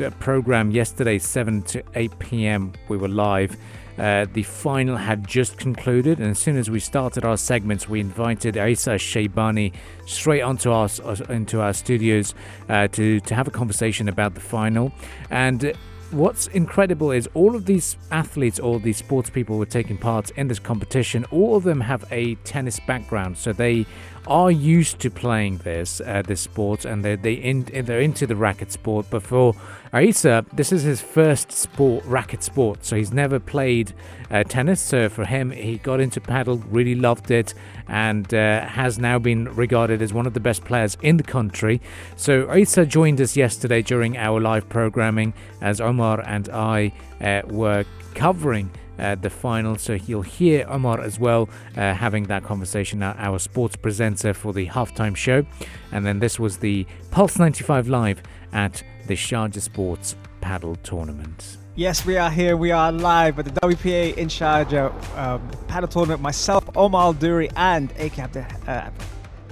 uh, 0.00 0.10
program 0.18 0.70
yesterday, 0.70 1.18
7 1.18 1.62
to 1.62 1.82
8 1.94 2.18
p.m. 2.18 2.72
We 2.88 2.96
were 2.96 3.08
live. 3.08 3.56
Uh, 3.98 4.26
the 4.32 4.42
final 4.42 4.96
had 4.96 5.26
just 5.26 5.58
concluded, 5.58 6.20
and 6.20 6.30
as 6.30 6.38
soon 6.38 6.56
as 6.56 6.70
we 6.70 6.80
started 6.80 7.24
our 7.24 7.36
segments, 7.36 7.88
we 7.88 8.00
invited 8.00 8.56
Isa 8.56 8.92
Shaybani 8.92 9.74
straight 10.06 10.40
onto 10.40 10.70
our 10.70 10.88
into 11.28 11.60
our 11.60 11.74
studios 11.74 12.34
uh, 12.68 12.88
to 12.88 13.20
to 13.20 13.34
have 13.34 13.46
a 13.46 13.50
conversation 13.50 14.08
about 14.08 14.34
the 14.34 14.40
final. 14.40 14.92
And 15.30 15.66
uh, 15.66 15.72
what's 16.12 16.46
incredible 16.48 17.10
is 17.10 17.28
all 17.34 17.54
of 17.54 17.66
these 17.66 17.96
athletes, 18.10 18.58
all 18.58 18.78
these 18.78 18.96
sports 18.96 19.28
people 19.28 19.56
who 19.56 19.62
are 19.62 19.66
taking 19.66 19.98
part 19.98 20.30
in 20.30 20.48
this 20.48 20.58
competition, 20.58 21.26
all 21.30 21.56
of 21.56 21.64
them 21.64 21.80
have 21.80 22.04
a 22.10 22.36
tennis 22.36 22.80
background, 22.80 23.36
so 23.36 23.52
they 23.52 23.84
are 24.26 24.50
used 24.50 24.98
to 25.00 25.10
playing 25.10 25.58
this 25.58 26.00
uh, 26.00 26.22
this 26.26 26.40
sport, 26.40 26.84
and 26.84 27.04
they 27.04 27.16
they 27.16 27.34
in, 27.34 27.64
they're 27.64 28.00
into 28.00 28.26
the 28.26 28.36
racket 28.36 28.72
sport. 28.72 29.06
But 29.10 29.22
for 29.22 29.54
Isa, 29.94 30.44
this 30.52 30.72
is 30.72 30.82
his 30.82 31.00
first 31.00 31.52
sport, 31.52 32.04
racket 32.04 32.42
sport, 32.42 32.84
so 32.84 32.96
he's 32.96 33.12
never 33.12 33.38
played 33.38 33.92
uh, 34.30 34.44
tennis. 34.44 34.80
So 34.80 35.08
for 35.08 35.24
him, 35.24 35.50
he 35.50 35.78
got 35.78 36.00
into 36.00 36.20
padel, 36.20 36.62
really 36.70 36.94
loved 36.94 37.30
it, 37.30 37.54
and 37.88 38.32
uh, 38.32 38.66
has 38.66 38.98
now 38.98 39.18
been 39.18 39.44
regarded 39.54 40.02
as 40.02 40.12
one 40.12 40.26
of 40.26 40.34
the 40.34 40.40
best 40.40 40.64
players 40.64 40.96
in 41.02 41.16
the 41.16 41.22
country. 41.22 41.80
So 42.16 42.52
Isa 42.54 42.86
joined 42.86 43.20
us 43.20 43.36
yesterday 43.36 43.82
during 43.82 44.16
our 44.16 44.40
live 44.40 44.68
programming 44.68 45.34
as 45.60 45.80
Omar 45.80 46.22
and 46.26 46.48
I 46.48 46.92
uh, 47.20 47.42
were 47.46 47.84
covering 48.14 48.70
uh, 49.00 49.14
the 49.16 49.30
final. 49.30 49.76
So 49.76 49.94
you'll 49.94 50.22
hear 50.22 50.66
Omar 50.68 51.00
as 51.00 51.18
well 51.18 51.48
uh, 51.76 51.94
having 51.94 52.24
that 52.24 52.44
conversation, 52.44 53.02
our, 53.02 53.16
our 53.18 53.38
sports 53.38 53.76
presenter 53.76 54.34
for 54.34 54.52
the 54.52 54.66
halftime 54.66 55.16
show. 55.16 55.44
And 55.92 56.04
then 56.06 56.18
this 56.18 56.38
was 56.38 56.58
the 56.58 56.86
Pulse 57.10 57.38
95 57.38 57.88
Live 57.88 58.22
at 58.52 58.82
the 59.06 59.14
Sharjah 59.14 59.60
Sports 59.60 60.16
Padel 60.40 60.80
Tournament. 60.82 61.56
Yes, 61.76 62.04
we 62.04 62.16
are 62.16 62.30
here. 62.30 62.56
We 62.56 62.72
are 62.72 62.92
live 62.92 63.38
at 63.38 63.46
the 63.46 63.52
WPA 63.52 64.16
in 64.16 64.28
Sharjah 64.28 64.92
um, 65.16 65.50
padel 65.68 65.88
tournament. 65.88 66.20
Myself, 66.20 66.68
Omar 66.76 67.14
Duri, 67.14 67.48
and 67.56 67.92
AK 67.92 68.18
Abdul. 68.18 68.44
Uh, 68.66 68.90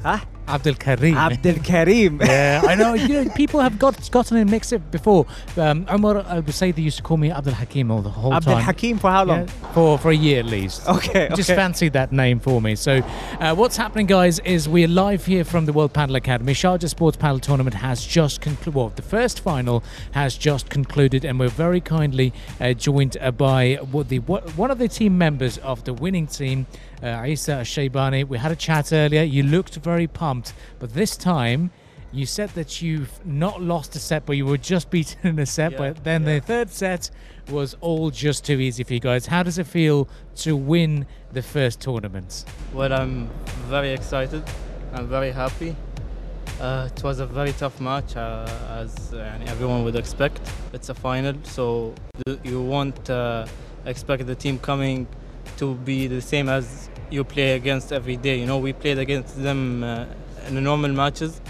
huh? 0.02 0.18
Abdul 0.48 0.74
Karim. 0.74 1.16
Abdul 1.16 1.58
Karim. 1.62 2.20
yeah, 2.24 2.62
I 2.64 2.74
know. 2.74 2.94
You 2.94 3.24
know, 3.24 3.30
people 3.36 3.60
have 3.60 3.78
got 3.78 4.10
gotten 4.10 4.36
it 4.38 4.46
mixed 4.46 4.72
up 4.72 4.90
before. 4.90 5.26
Um, 5.56 5.86
Omar 5.88 6.18
Al 6.18 6.42
Busaidi 6.42 6.78
used 6.78 6.96
to 6.96 7.02
call 7.02 7.16
me 7.16 7.30
Abdul 7.30 7.54
Hakim 7.54 7.90
all 7.90 8.02
the 8.02 8.10
whole 8.10 8.32
Abdul 8.32 8.54
time. 8.54 8.60
Abdul 8.60 8.66
Hakim 8.66 8.98
for 8.98 9.10
how 9.10 9.24
long? 9.24 9.40
Yeah, 9.40 9.72
for 9.72 9.98
for 9.98 10.10
a 10.10 10.16
year 10.16 10.40
at 10.40 10.46
least. 10.46 10.86
Okay, 10.88 11.28
Just 11.34 11.50
okay. 11.50 11.56
fancied 11.56 11.92
that 11.92 12.12
name 12.12 12.40
for 12.40 12.60
me. 12.60 12.74
So, 12.74 13.02
uh, 13.40 13.54
what's 13.54 13.76
happening, 13.76 14.06
guys, 14.06 14.38
is 14.40 14.68
we're 14.68 14.88
live 14.88 15.26
here 15.26 15.44
from 15.44 15.66
the 15.66 15.72
World 15.72 15.92
Padel 15.92 16.16
Academy. 16.16 16.52
Sharjah 16.54 16.88
Sports 16.88 17.16
Padel 17.16 17.40
Tournament 17.40 17.74
has 17.76 18.04
just 18.04 18.40
concluded. 18.40 18.74
Well, 18.74 18.92
the 18.94 19.02
first 19.02 19.40
final 19.40 19.82
has 20.12 20.36
just 20.36 20.70
concluded, 20.70 21.24
and 21.24 21.38
we're 21.38 21.48
very 21.48 21.80
kindly 21.80 22.32
uh, 22.60 22.72
joined 22.72 23.16
uh, 23.20 23.30
by 23.30 23.74
what 23.90 24.08
the 24.08 24.20
what, 24.20 24.56
one 24.56 24.70
of 24.70 24.78
the 24.78 24.88
team 24.88 25.18
members 25.18 25.58
of 25.58 25.84
the 25.84 25.92
winning 25.92 26.26
team, 26.26 26.66
uh, 27.02 27.24
Isa 27.26 27.60
Shaybani. 27.62 28.26
We 28.26 28.38
had 28.38 28.52
a 28.52 28.56
chat 28.56 28.92
earlier. 28.92 29.22
You 29.22 29.42
looked 29.42 29.76
very 29.76 30.06
pumped, 30.06 30.52
but 30.78 30.94
this 30.94 31.16
time. 31.16 31.70
You 32.10 32.24
said 32.24 32.48
that 32.54 32.80
you've 32.80 33.22
not 33.26 33.60
lost 33.60 33.94
a 33.94 33.98
set, 33.98 34.24
but 34.24 34.34
you 34.34 34.46
were 34.46 34.56
just 34.56 34.88
beaten 34.94 35.28
in 35.28 35.38
a 35.38 35.44
set. 35.44 35.72
Yeah, 35.72 35.78
but 35.78 36.04
then 36.04 36.24
the 36.24 36.40
third 36.40 36.70
set 36.70 37.10
was 37.50 37.76
all 37.82 38.10
just 38.10 38.46
too 38.46 38.58
easy 38.60 38.82
for 38.82 38.94
you 38.94 39.00
guys. 39.00 39.26
How 39.26 39.42
does 39.42 39.58
it 39.58 39.66
feel 39.66 40.08
to 40.36 40.56
win 40.56 41.04
the 41.34 41.42
first 41.42 41.82
tournament? 41.82 42.46
Well, 42.72 42.94
I'm 42.94 43.28
very 43.68 43.90
excited. 43.90 44.42
I'm 44.94 45.06
very 45.06 45.30
happy. 45.32 45.76
Uh, 46.60 46.88
it 46.90 47.02
was 47.04 47.20
a 47.20 47.26
very 47.26 47.52
tough 47.52 47.78
match, 47.80 48.16
uh, 48.16 48.48
as 48.70 49.12
uh, 49.12 49.38
everyone 49.46 49.84
would 49.84 49.94
expect. 49.94 50.40
It's 50.72 50.88
a 50.88 50.94
final, 50.94 51.34
so 51.44 51.94
you 52.42 52.62
won't 52.62 53.08
uh, 53.10 53.46
expect 53.84 54.26
the 54.26 54.34
team 54.34 54.58
coming 54.58 55.06
to 55.58 55.74
be 55.74 56.06
the 56.06 56.20
same 56.20 56.48
as 56.48 56.87
you 57.10 57.24
play 57.24 57.52
against 57.52 57.92
every 57.92 58.16
day. 58.16 58.38
You 58.38 58.46
know, 58.46 58.58
we 58.58 58.72
played 58.72 58.98
against 58.98 59.40
them 59.42 59.82
uh, 59.82 60.06
in 60.46 60.54
the 60.54 60.60
normal 60.60 60.92
matches. 60.92 61.40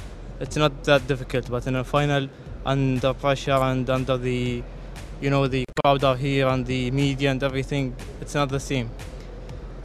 It's 0.40 0.56
not 0.56 0.84
that 0.84 1.06
difficult, 1.06 1.50
but 1.50 1.66
in 1.66 1.76
a 1.76 1.84
final, 1.84 2.28
under 2.64 3.14
pressure 3.14 3.52
and 3.52 3.88
under 3.90 4.16
the, 4.16 4.62
you 5.20 5.30
know, 5.30 5.48
the 5.48 5.64
crowd 5.82 6.04
are 6.04 6.16
here 6.16 6.46
and 6.48 6.64
the 6.66 6.90
media 6.90 7.30
and 7.30 7.42
everything, 7.42 7.96
it's 8.20 8.34
not 8.34 8.48
the 8.48 8.60
same. 8.60 8.90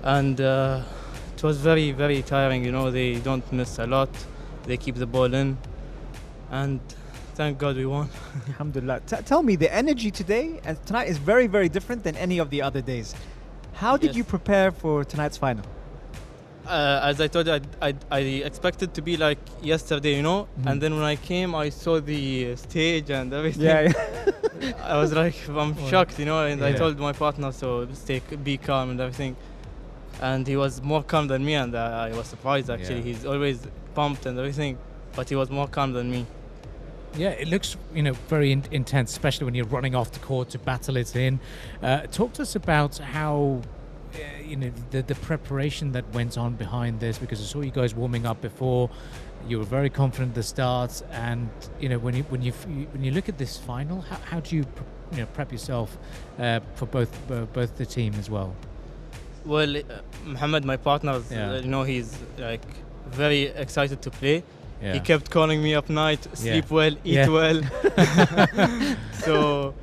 And 0.04 0.40
uh, 0.40 0.82
it 1.36 1.44
was 1.44 1.58
very, 1.58 1.92
very 1.92 2.22
tiring. 2.22 2.64
You 2.64 2.72
know, 2.72 2.92
they 2.92 3.16
don't 3.16 3.50
miss 3.52 3.80
a 3.80 3.88
lot. 3.88 4.10
They 4.66 4.78
keep 4.78 4.96
the 4.96 5.08
ball 5.08 5.34
in, 5.34 5.58
and 6.52 6.80
thank 7.36 7.58
God 7.58 7.76
we 7.76 7.86
won. 7.86 8.10
Alhamdulillah. 8.48 9.02
T- 9.02 9.18
tell 9.26 9.44
me, 9.44 9.56
the 9.56 9.74
energy 9.74 10.12
today 10.12 10.62
and 10.64 10.84
tonight 10.86 11.10
is 11.10 11.18
very, 11.18 11.48
very 11.48 11.68
different 11.68 12.04
than 12.04 12.16
any 12.16 12.38
of 12.38 12.50
the 12.50 12.62
other 12.62 12.82
days. 12.82 13.14
How 13.74 13.98
did 13.98 14.08
Yes. 14.08 14.16
you 14.18 14.24
prepare 14.24 14.72
for 14.72 15.04
tonight's 15.04 15.38
final? 15.38 15.66
Uh, 16.66 17.02
as 17.04 17.20
I 17.20 17.28
told 17.28 17.48
you, 17.48 17.54
I, 17.54 17.62
I, 17.82 17.94
I 18.10 18.20
expected 18.20 18.94
to 18.94 19.02
be 19.02 19.18
like 19.18 19.38
yesterday, 19.62 20.16
you 20.16 20.22
know. 20.22 20.48
Mhm. 20.62 20.72
And 20.72 20.82
then 20.82 20.94
when 20.96 21.04
I 21.04 21.18
came, 21.18 21.54
I 21.56 21.70
saw 21.70 22.00
the 22.00 22.52
uh, 22.52 22.56
stage 22.56 23.10
and 23.10 23.34
everything. 23.34 23.64
Yeah, 23.66 23.92
I 24.94 24.98
was 24.98 25.12
like, 25.14 25.36
I'm 25.50 25.76
shocked, 25.90 26.18
you 26.20 26.26
know. 26.26 26.46
And 26.46 26.64
I 26.64 26.72
told 26.72 26.98
my 27.00 27.12
partner 27.12 27.52
so 27.52 27.88
stay, 27.94 28.22
be 28.44 28.58
calm 28.58 28.92
and 28.92 29.00
everything. 29.02 29.36
And 30.22 30.48
he 30.48 30.56
was 30.56 30.82
more 30.82 31.04
calm 31.04 31.28
than 31.28 31.44
me, 31.44 31.56
and 31.56 31.76
uh, 31.76 32.08
I 32.10 32.16
was 32.16 32.28
surprised 32.28 32.70
actually. 32.70 32.98
Yeah. 33.00 33.10
He's 33.14 33.26
always 33.26 33.60
pumped 33.94 34.26
and 34.26 34.40
everything, 34.40 34.78
but 35.18 35.28
he 35.28 35.36
was 35.36 35.50
more 35.50 35.68
calm 35.68 35.92
than 35.92 36.10
me. 36.10 36.26
Yeah, 37.16 37.30
it 37.30 37.48
looks 37.48 37.78
you 37.94 38.02
know 38.04 38.14
very 38.28 38.52
in- 38.52 38.64
intense, 38.72 39.12
especially 39.12 39.46
when 39.46 39.56
you're 39.56 39.68
running 39.68 39.94
off 39.96 40.12
the 40.12 40.20
court 40.20 40.50
to 40.52 40.60
battle 40.60 40.98
it 40.98 41.16
in. 41.16 41.40
Uh, 41.82 42.02
talk 42.08 42.34
to 42.34 42.42
us 42.42 42.56
about 42.56 42.98
how. 42.98 43.62
Uh, 44.16 44.20
you 44.46 44.56
know 44.56 44.72
the 44.92 45.02
the 45.02 45.16
preparation 45.16 45.92
that 45.94 46.06
went 46.14 46.38
on 46.38 46.54
behind 46.54 47.00
this 47.00 47.18
because 47.18 47.42
I 47.42 47.46
saw 47.46 47.62
you 47.62 47.72
guys 47.72 47.96
warming 47.96 48.28
up 48.28 48.42
before. 48.42 48.92
You 49.48 49.58
were 49.58 49.66
very 49.66 49.90
confident 49.90 50.30
at 50.30 50.36
the 50.36 50.44
start, 50.44 51.02
and 51.12 51.50
you 51.80 51.90
know 51.90 51.98
when 51.98 52.16
you 52.16 52.22
when 52.30 52.44
you 52.44 52.52
when 52.52 53.04
you 53.04 53.12
look 53.12 53.28
at 53.28 53.40
this 53.40 53.58
final, 53.58 54.02
how, 54.02 54.18
how 54.30 54.40
do 54.40 54.56
you 54.56 54.66
pre- 54.66 54.86
you 55.14 55.18
know 55.22 55.26
prep 55.34 55.52
yourself 55.52 55.98
uh, 56.38 56.60
for 56.76 56.86
both 56.86 57.10
both 57.54 57.76
the 57.78 57.86
team 57.88 58.14
as 58.20 58.30
well? 58.30 58.56
Well, 59.46 59.78
uh, 59.78 59.82
Muhammad, 60.26 60.64
my 60.64 60.78
partner, 60.78 61.20
Yeah. 61.32 61.54
uh, 61.54 61.62
you 61.62 61.68
know, 61.68 61.82
he's 61.84 62.16
like 62.38 62.62
very 63.10 63.44
excited 63.48 64.02
to 64.04 64.12
play. 64.12 64.44
Yeah. 64.84 64.94
He 64.96 65.00
kept 65.00 65.32
calling 65.32 65.64
me 65.64 65.76
up 65.76 65.90
night, 65.90 66.28
sleep 66.34 66.66
yeah. 66.70 66.76
well, 66.76 66.94
eat 67.06 67.14
yeah. 67.14 67.28
well. 67.30 67.62
so 69.26 69.74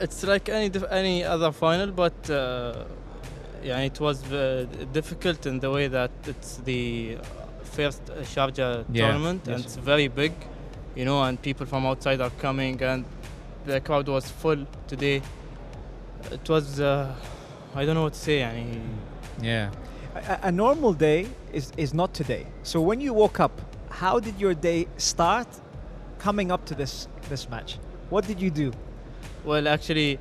it's 0.00 0.24
like 0.24 0.48
any 0.48 0.70
any 0.90 1.22
other 1.22 1.52
final, 1.52 1.92
but 1.92 2.18
uh, 2.28 2.84
yeah, 3.62 3.78
it 3.78 4.00
was 4.00 4.18
uh, 4.32 4.66
difficult 4.92 5.46
in 5.46 5.60
the 5.60 5.70
way 5.70 5.86
that 5.86 6.10
it's 6.26 6.56
the 6.64 7.18
first 7.62 8.04
Sharjah 8.06 8.84
tournament 8.92 9.42
yes. 9.46 9.54
and 9.54 9.64
it's 9.64 9.76
very 9.76 10.08
big, 10.08 10.32
you 10.96 11.04
know, 11.04 11.22
and 11.22 11.40
people 11.40 11.64
from 11.64 11.86
outside 11.86 12.20
are 12.20 12.34
coming 12.40 12.82
and 12.82 13.04
the 13.64 13.80
crowd 13.80 14.08
was 14.08 14.28
full 14.28 14.66
today. 14.88 15.22
It 16.32 16.48
was 16.48 16.80
uh, 16.80 17.14
I 17.76 17.84
don't 17.84 17.94
know 17.94 18.02
what 18.02 18.14
to 18.14 18.18
say. 18.18 18.42
any 18.42 18.80
yeah. 19.40 19.70
A, 20.14 20.48
a 20.48 20.52
normal 20.52 20.92
day 20.92 21.28
is, 21.52 21.72
is 21.76 21.94
not 21.94 22.12
today. 22.12 22.46
So 22.62 22.80
when 22.80 23.00
you 23.00 23.12
woke 23.14 23.38
up 23.38 23.60
how 24.00 24.18
did 24.20 24.38
your 24.40 24.54
day 24.54 24.86
start 24.96 25.46
coming 26.18 26.50
up 26.50 26.64
to 26.66 26.74
this 26.74 27.08
this 27.28 27.48
match? 27.48 27.78
What 28.10 28.26
did 28.26 28.40
you 28.40 28.50
do? 28.50 28.72
Well, 29.44 29.66
actually, 29.68 30.18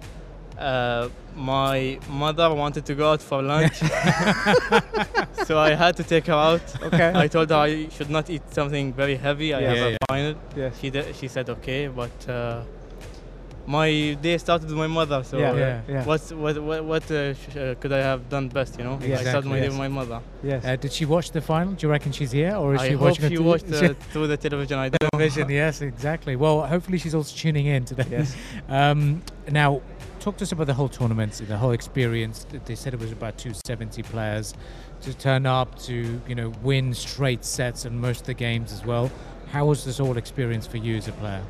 uh, 0.60 1.10
my 1.36 1.98
mother 2.10 2.53
wanted 2.53 2.86
to 2.86 2.94
go 2.96 3.12
out 3.12 3.22
for 3.22 3.42
lunch, 3.42 3.77
so 5.48 5.58
I 5.60 5.72
had 5.75 5.96
to 5.98 6.03
take 6.03 6.25
her 6.27 6.34
out. 6.51 6.62
Okay. 6.84 7.12
I 7.15 7.27
told 7.27 7.50
her 7.50 7.56
I 7.56 7.88
should 7.89 8.10
not 8.10 8.30
eat 8.30 8.42
something 8.53 8.94
very 8.94 9.15
heavy. 9.15 9.53
I 9.53 9.60
Yeah. 9.62 9.68
have 9.70 9.77
Yeah, 9.77 9.86
a 9.86 9.92
yeah. 9.92 9.98
final. 10.10 10.36
Yes. 10.56 10.74
She 10.80 10.89
did, 10.89 11.15
she 11.15 11.27
said 11.27 11.50
okay, 11.50 11.88
but 11.88 12.30
uh, 12.30 12.62
my 13.65 14.17
day 14.22 14.38
started 14.38 14.67
with 14.70 14.77
my 14.77 14.88
mother. 14.88 15.24
So 15.24 15.38
Yeah, 15.38 15.51
uh, 15.51 15.55
yeah, 15.55 15.82
yeah. 15.88 16.05
what's 16.05 16.32
what 16.32 16.62
what, 16.62 16.84
what 16.84 17.12
uh, 17.12 17.34
sh- 17.34 17.55
uh, 17.55 17.75
could 17.79 17.91
I 17.93 18.00
have 18.00 18.27
done 18.29 18.50
best? 18.50 18.77
You 18.77 18.84
know, 18.84 19.00
Yeah, 19.01 19.20
I 19.20 19.22
started 19.22 19.46
my 19.50 19.58
exactly, 19.58 19.62
day 19.62 19.70
with 19.70 19.77
my 19.77 19.88
mother. 19.88 20.22
Yes. 20.43 20.65
Uh, 20.65 20.75
did 20.75 20.91
she 20.91 21.05
watch 21.05 21.32
the 21.32 21.41
final? 21.41 21.74
Do 21.74 21.88
you 21.88 21.91
reckon 21.91 22.12
she's 22.12 22.32
here, 22.32 22.55
or 22.55 22.75
is 22.75 22.82
I 22.82 22.88
she 22.88 22.93
hope 22.93 23.01
watching 23.01 23.29
she 23.29 23.38
watched 23.38 23.72
uh, 23.72 23.93
through 24.12 24.27
the 24.27 24.38
television. 24.38 24.77
I 24.79 24.89
don't 24.89 25.01
know. 25.03 25.10
television? 25.12 25.50
yes, 25.63 25.82
exactly. 25.82 26.36
Well, 26.36 26.65
hopefully 26.67 26.98
she's 26.98 27.15
also 27.15 27.36
tuning 27.36 27.67
in 27.67 27.86
today. 27.86 28.08
Yes. 28.10 28.36
Um, 28.70 29.22
now, 29.51 29.82
talk 30.20 30.38
to 30.38 30.43
us 30.43 30.51
about 30.51 30.67
the 30.67 30.74
whole 30.74 30.89
tournament, 30.89 31.34
the 31.48 31.58
whole 31.58 31.72
experience. 31.72 32.46
They 32.65 32.75
said 32.75 32.93
it 32.93 33.00
was 33.00 33.12
about 33.12 33.38
270 33.38 34.03
players 34.03 34.53
to 35.01 35.13
turn 35.13 35.46
up 35.46 35.77
to, 35.79 36.22
you 36.27 36.36
know, 36.36 36.51
win 36.63 36.93
straight 36.93 37.43
sets 37.46 37.86
in 37.86 38.00
most 38.00 38.22
of 38.22 38.27
the 38.27 38.34
games 38.34 38.72
as 38.72 38.86
well. 38.86 39.12
How 39.54 39.66
was 39.66 39.86
this 39.86 40.00
all 40.00 40.18
experience 40.18 40.66
for 40.66 40.78
you 40.78 40.98
as 40.98 41.08
a 41.08 41.12
player? 41.12 41.44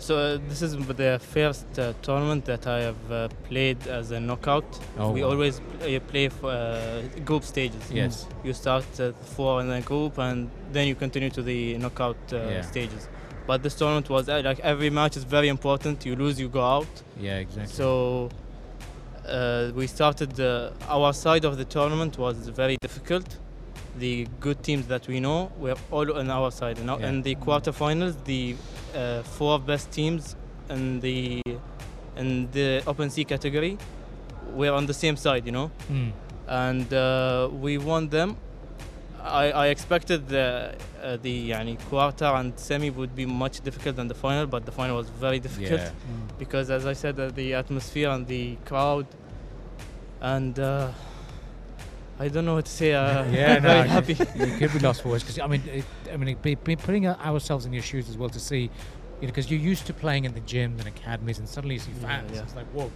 So 0.00 0.16
uh, 0.18 0.38
this 0.48 0.62
is 0.62 0.76
the 0.76 1.20
first 1.22 1.78
uh, 1.78 1.92
tournament 2.02 2.44
that 2.46 2.66
I 2.66 2.80
have 2.80 3.12
uh, 3.12 3.28
played 3.44 3.86
as 3.86 4.10
a 4.10 4.18
knockout. 4.18 4.64
Oh, 4.98 5.12
we 5.12 5.22
always 5.22 5.60
uh, 5.60 6.00
play 6.08 6.28
for 6.28 6.50
uh, 6.50 7.02
group 7.24 7.44
stages. 7.44 7.82
Yes. 7.92 8.26
You 8.42 8.52
start 8.52 8.84
uh, 8.98 9.12
four 9.36 9.60
in 9.60 9.70
a 9.70 9.80
group 9.80 10.18
and 10.18 10.50
then 10.72 10.88
you 10.88 10.96
continue 10.96 11.30
to 11.30 11.40
the 11.42 11.78
knockout 11.78 12.16
uh, 12.32 12.36
Yeah. 12.36 12.62
stages. 12.62 13.08
But 13.46 13.62
this 13.62 13.76
tournament 13.76 14.10
was 14.10 14.28
uh, 14.28 14.42
like 14.44 14.58
every 14.60 14.90
match 14.90 15.16
is 15.16 15.22
very 15.22 15.48
important. 15.48 16.04
You 16.04 16.16
lose, 16.16 16.40
you 16.40 16.48
go 16.48 16.64
out. 16.64 16.88
Yeah, 17.16 17.38
exactly. 17.38 17.72
So 17.72 18.28
uh, 19.28 19.70
we 19.76 19.86
started 19.86 20.40
uh, 20.40 20.72
our 20.88 21.12
side 21.12 21.44
of 21.44 21.58
the 21.58 21.64
tournament 21.64 22.18
was 22.18 22.48
very 22.48 22.76
difficult 22.82 23.38
the 23.98 24.26
good 24.40 24.62
teams 24.62 24.86
that 24.86 25.06
we 25.08 25.20
know, 25.20 25.50
we're 25.58 25.76
all 25.90 26.16
on 26.16 26.30
our 26.30 26.50
side. 26.50 26.78
You 26.78 26.84
know? 26.84 26.98
yeah. 26.98 27.08
In 27.08 27.22
the 27.22 27.34
quarterfinals, 27.36 28.22
the 28.24 28.56
uh, 28.94 29.22
four 29.22 29.58
best 29.58 29.90
teams 29.90 30.36
in 30.68 31.00
the 31.00 31.42
in 32.16 32.50
the 32.52 32.82
open 32.86 33.10
sea 33.10 33.24
category, 33.24 33.78
we're 34.52 34.72
on 34.72 34.86
the 34.86 34.94
same 34.94 35.16
side. 35.16 35.46
You 35.46 35.52
know, 35.52 35.70
mm. 35.90 36.12
and 36.48 36.92
uh, 36.92 37.48
we 37.52 37.78
won 37.78 38.08
them. 38.08 38.36
I, 39.22 39.52
I 39.52 39.66
expected 39.66 40.28
the 40.28 40.74
uh, 41.02 41.16
the 41.18 41.50
yani, 41.50 41.78
quarter 41.88 42.24
and 42.24 42.58
semi 42.58 42.90
would 42.90 43.14
be 43.14 43.26
much 43.26 43.60
difficult 43.60 43.96
than 43.96 44.08
the 44.08 44.14
final, 44.14 44.46
but 44.46 44.64
the 44.64 44.72
final 44.72 44.96
was 44.96 45.08
very 45.10 45.38
difficult 45.38 45.80
yeah. 45.80 45.88
mm. 45.88 46.38
because, 46.38 46.70
as 46.70 46.86
I 46.86 46.94
said, 46.94 47.20
uh, 47.20 47.28
the 47.28 47.54
atmosphere 47.54 48.10
and 48.10 48.26
the 48.26 48.56
crowd 48.64 49.06
and. 50.20 50.58
Uh, 50.58 50.90
I 52.20 52.28
don't 52.28 52.44
know 52.44 52.54
what 52.54 52.66
to 52.66 52.70
say. 52.70 52.92
Uh, 52.92 53.24
Yeah, 53.32 53.54
I'm 53.56 53.62
no, 53.62 53.68
very 53.70 53.88
happy. 53.88 54.12
you 54.12 54.58
could 54.58 54.72
be 54.74 54.78
lost 54.80 55.00
for 55.02 55.08
words 55.08 55.22
because 55.24 55.38
I 55.38 55.46
mean, 55.46 55.62
it, 55.66 55.84
I 56.12 56.16
mean, 56.18 56.28
it, 56.28 56.42
be, 56.42 56.54
be 56.54 56.76
putting 56.76 57.06
ourselves 57.06 57.64
in 57.64 57.72
your 57.72 57.82
shoes 57.82 58.10
as 58.10 58.18
well 58.18 58.28
to 58.28 58.38
see 58.38 58.70
You 59.20 59.26
know, 59.26 59.32
because 59.32 59.50
you're 59.50 59.60
used 59.60 59.86
to 59.86 59.92
playing 59.92 60.24
in 60.24 60.32
the 60.32 60.40
gyms 60.40 60.78
and 60.78 60.86
academies, 60.86 61.38
and 61.38 61.48
suddenly 61.48 61.74
you 61.74 61.80
see 61.80 61.92
fans. 61.92 62.30
yeah. 62.32 62.42
It's 62.42 62.56
like, 62.56 62.66
whoa, 62.68 62.90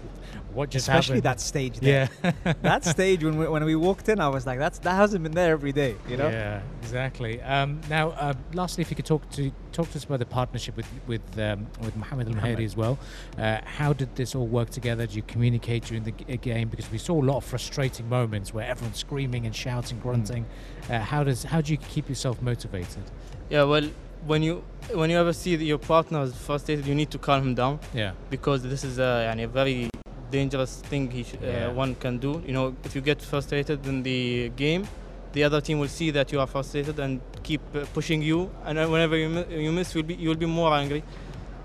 what 0.54 0.70
just 0.70 0.88
Especially 0.88 1.16
happened? 1.16 1.22
that 1.24 1.40
stage 1.40 1.80
there. 1.80 2.08
Yeah. 2.22 2.52
that 2.62 2.84
stage 2.84 3.22
when 3.22 3.36
we, 3.36 3.46
when 3.46 3.62
we 3.64 3.76
walked 3.76 4.08
in, 4.08 4.20
I 4.20 4.28
was 4.28 4.46
like, 4.46 4.58
that's 4.58 4.78
that 4.80 4.94
hasn't 4.94 5.22
been 5.22 5.32
there 5.32 5.52
every 5.52 5.72
day, 5.72 5.96
you 6.08 6.16
know. 6.16 6.28
Yeah, 6.28 6.62
exactly. 6.80 7.42
Um, 7.42 7.80
now, 7.90 8.10
uh, 8.10 8.32
lastly, 8.54 8.82
if 8.82 8.90
you 8.90 8.96
could 8.96 9.04
talk 9.04 9.28
to 9.32 9.52
talk 9.72 9.90
to 9.90 9.98
us 9.98 10.04
about 10.04 10.20
the 10.20 10.26
partnership 10.26 10.76
with 10.76 10.88
with 11.06 11.38
um, 11.38 11.66
with 11.82 11.94
Mohammed 11.96 12.28
Al 12.28 12.34
Mahdi 12.34 12.64
as 12.64 12.76
well. 12.76 12.98
Uh, 13.36 13.60
how 13.64 13.92
did 13.92 14.14
this 14.16 14.34
all 14.34 14.46
work 14.46 14.70
together? 14.70 15.06
Did 15.06 15.16
you 15.16 15.22
communicate 15.22 15.84
during 15.84 16.04
the 16.04 16.12
g- 16.12 16.36
game? 16.38 16.68
Because 16.68 16.90
we 16.90 16.98
saw 16.98 17.20
a 17.20 17.24
lot 17.24 17.36
of 17.38 17.44
frustrating 17.44 18.08
moments 18.08 18.54
where 18.54 18.66
everyone's 18.66 18.98
screaming 18.98 19.44
and 19.44 19.54
shouting, 19.54 19.98
grunting. 19.98 20.46
Uh, 20.88 21.00
how 21.00 21.22
does 21.24 21.44
how 21.44 21.60
do 21.60 21.72
you 21.72 21.78
keep 21.78 22.08
yourself 22.08 22.40
motivated? 22.40 23.02
Yeah, 23.50 23.64
well, 23.64 23.90
when 24.26 24.42
you 24.42 24.62
when 24.92 25.10
you 25.10 25.18
ever 25.18 25.32
see 25.32 25.54
your 25.56 25.78
partner 25.78 26.22
is 26.22 26.34
frustrated, 26.34 26.86
you 26.86 26.94
need 26.94 27.10
to 27.10 27.18
calm 27.18 27.42
him 27.42 27.54
down. 27.54 27.78
Yeah. 27.94 28.12
Because 28.30 28.62
this 28.62 28.84
is 28.84 28.98
a, 28.98 29.34
a 29.36 29.46
very 29.46 29.88
dangerous 30.30 30.76
thing 30.90 31.10
he 31.10 31.24
sh- 31.24 31.34
uh, 31.42 31.46
yeah. 31.46 31.66
uh, 31.66 31.72
one 31.72 31.94
can 31.94 32.18
do. 32.18 32.42
You 32.46 32.52
know, 32.52 32.76
if 32.84 32.94
you 32.94 33.00
get 33.00 33.20
frustrated 33.22 33.86
in 33.86 34.02
the 34.02 34.50
game, 34.56 34.86
the 35.32 35.44
other 35.44 35.60
team 35.60 35.78
will 35.78 35.88
see 35.88 36.10
that 36.10 36.32
you 36.32 36.40
are 36.40 36.46
frustrated 36.46 36.98
and 36.98 37.20
keep 37.42 37.60
uh, 37.74 37.84
pushing 37.92 38.22
you. 38.22 38.50
And 38.64 38.78
whenever 38.90 39.16
you, 39.16 39.28
mi- 39.28 39.64
you 39.64 39.72
miss, 39.72 39.94
you'll 39.94 40.04
be 40.04 40.14
you'll 40.14 40.42
be 40.46 40.46
more 40.46 40.72
angry. 40.74 41.02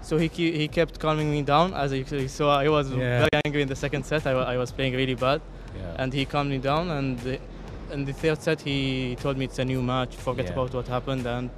So 0.01 0.18
he 0.18 0.30
ke- 0.30 0.56
he 0.62 0.68
kept 0.68 1.00
calming 1.00 1.30
me 1.32 1.42
down. 1.42 1.74
As 1.74 1.92
you 1.94 2.28
saw, 2.28 2.58
I 2.58 2.70
was 2.70 2.89
yeah. 2.92 3.20
very 3.20 3.42
angry 3.46 3.62
in 3.62 3.68
the 3.68 3.75
second 3.75 4.06
set. 4.06 4.25
I, 4.25 4.32
w- 4.32 4.48
I 4.48 4.58
was 4.58 4.72
playing 4.72 4.94
really 4.96 5.16
bad, 5.16 5.42
yeah. 5.75 6.01
and 6.01 6.13
he 6.13 6.25
calmed 6.25 6.51
me 6.51 6.58
down. 6.58 6.89
And 6.89 7.20
uh, 7.28 7.94
in 7.94 8.06
the 8.06 8.13
third 8.13 8.42
set, 8.42 8.62
he 8.62 9.18
told 9.20 9.38
me 9.38 9.46
it's 9.46 9.60
a 9.60 9.66
new 9.66 9.82
match. 9.82 10.16
Forget 10.16 10.50
about 10.51 10.74
what 10.74 10.88
happened 10.88 11.25
and 11.25 11.50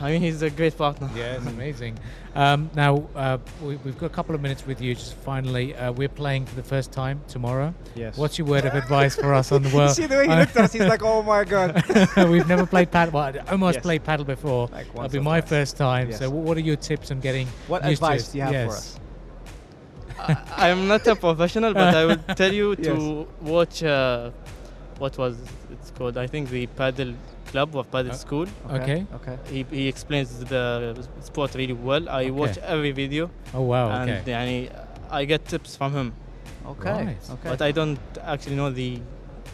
I 0.00 0.12
mean 0.12 0.22
he's 0.22 0.42
a 0.42 0.50
great 0.50 0.76
partner. 0.76 1.08
Yeah, 1.16 1.34
it's 1.36 1.46
amazing. 1.46 1.98
Um, 2.34 2.70
now 2.76 3.08
uh, 3.16 3.38
we, 3.60 3.76
we've 3.76 3.98
got 3.98 4.06
a 4.06 4.10
couple 4.10 4.32
of 4.32 4.40
minutes 4.40 4.64
with 4.64 4.80
you. 4.80 4.94
Just 4.94 5.14
finally, 5.14 5.74
uh, 5.74 5.90
we're 5.90 6.08
playing 6.08 6.46
for 6.46 6.54
the 6.54 6.62
first 6.62 6.92
time 6.92 7.20
tomorrow. 7.26 7.74
Yes. 7.96 8.16
What's 8.16 8.38
your 8.38 8.46
word 8.46 8.64
of 8.64 8.74
advice 8.74 9.16
for 9.16 9.34
us 9.34 9.50
on 9.50 9.62
the 9.64 9.68
You 9.70 9.76
world? 9.76 9.90
see 9.96 10.06
the 10.06 10.18
way 10.18 10.28
he 10.28 10.34
looked 10.36 10.54
at 10.56 10.64
us, 10.66 10.72
he's 10.72 10.82
like, 10.82 11.02
oh 11.02 11.22
my 11.24 11.42
god. 11.42 11.82
We've 12.30 12.46
never 12.46 12.64
played 12.64 12.92
padel. 12.92 13.10
Well, 13.12 13.24
I 13.24 13.50
almost 13.50 13.76
Yes. 13.76 13.82
played 13.82 14.04
padel 14.04 14.24
before. 14.24 14.68
Like 14.70 14.86
It'll 14.94 15.08
be 15.08 15.18
my 15.18 15.40
twice. 15.40 15.50
first 15.50 15.76
time. 15.78 16.10
Yes. 16.10 16.20
So, 16.20 16.30
wh- 16.30 16.44
what 16.44 16.56
are 16.56 16.60
your 16.60 16.76
tips 16.76 17.10
on 17.10 17.18
getting? 17.18 17.48
What 17.66 17.82
used 17.84 18.00
advice 18.00 18.28
it? 18.28 18.32
do 18.32 18.38
you 18.38 18.44
have 18.44 18.52
yes. 18.52 18.66
for 18.68 18.76
us? 18.76 19.00
I, 20.56 20.70
I'm 20.70 20.86
not 20.86 21.04
a 21.08 21.16
professional, 21.16 21.74
but 21.74 21.94
I 21.96 22.04
would 22.06 22.24
tell 22.36 22.52
you 22.52 22.76
to 22.76 23.26
watch 23.40 23.82
uh, 23.82 24.30
what 24.98 25.16
was 25.18 25.36
it's 25.70 25.90
called? 25.90 26.16
I 26.18 26.26
think 26.26 26.50
the 26.50 26.66
padel 26.66 27.14
club 27.46 27.74
or 27.74 27.84
padel 27.84 28.10
uh, 28.10 28.14
school. 28.14 28.46
Okay. 28.70 29.06
Okay. 29.14 29.38
He, 29.50 29.62
he 29.70 29.88
explains 29.88 30.44
the 30.44 31.06
sport 31.20 31.54
really 31.54 31.72
well. 31.72 32.08
I 32.08 32.22
okay. 32.22 32.30
watch 32.30 32.58
every 32.58 32.92
video. 32.92 33.30
Oh 33.54 33.62
wow. 33.62 33.90
And 33.90 34.10
okay. 34.10 34.68
I, 35.10 35.20
I 35.20 35.24
get 35.24 35.44
tips 35.46 35.76
from 35.76 35.92
him. 35.92 36.12
Okay. 36.66 36.90
Right. 36.90 37.30
Okay. 37.30 37.48
But 37.48 37.62
I 37.62 37.72
don't 37.72 37.98
actually 38.22 38.56
know 38.56 38.70
the 38.70 39.00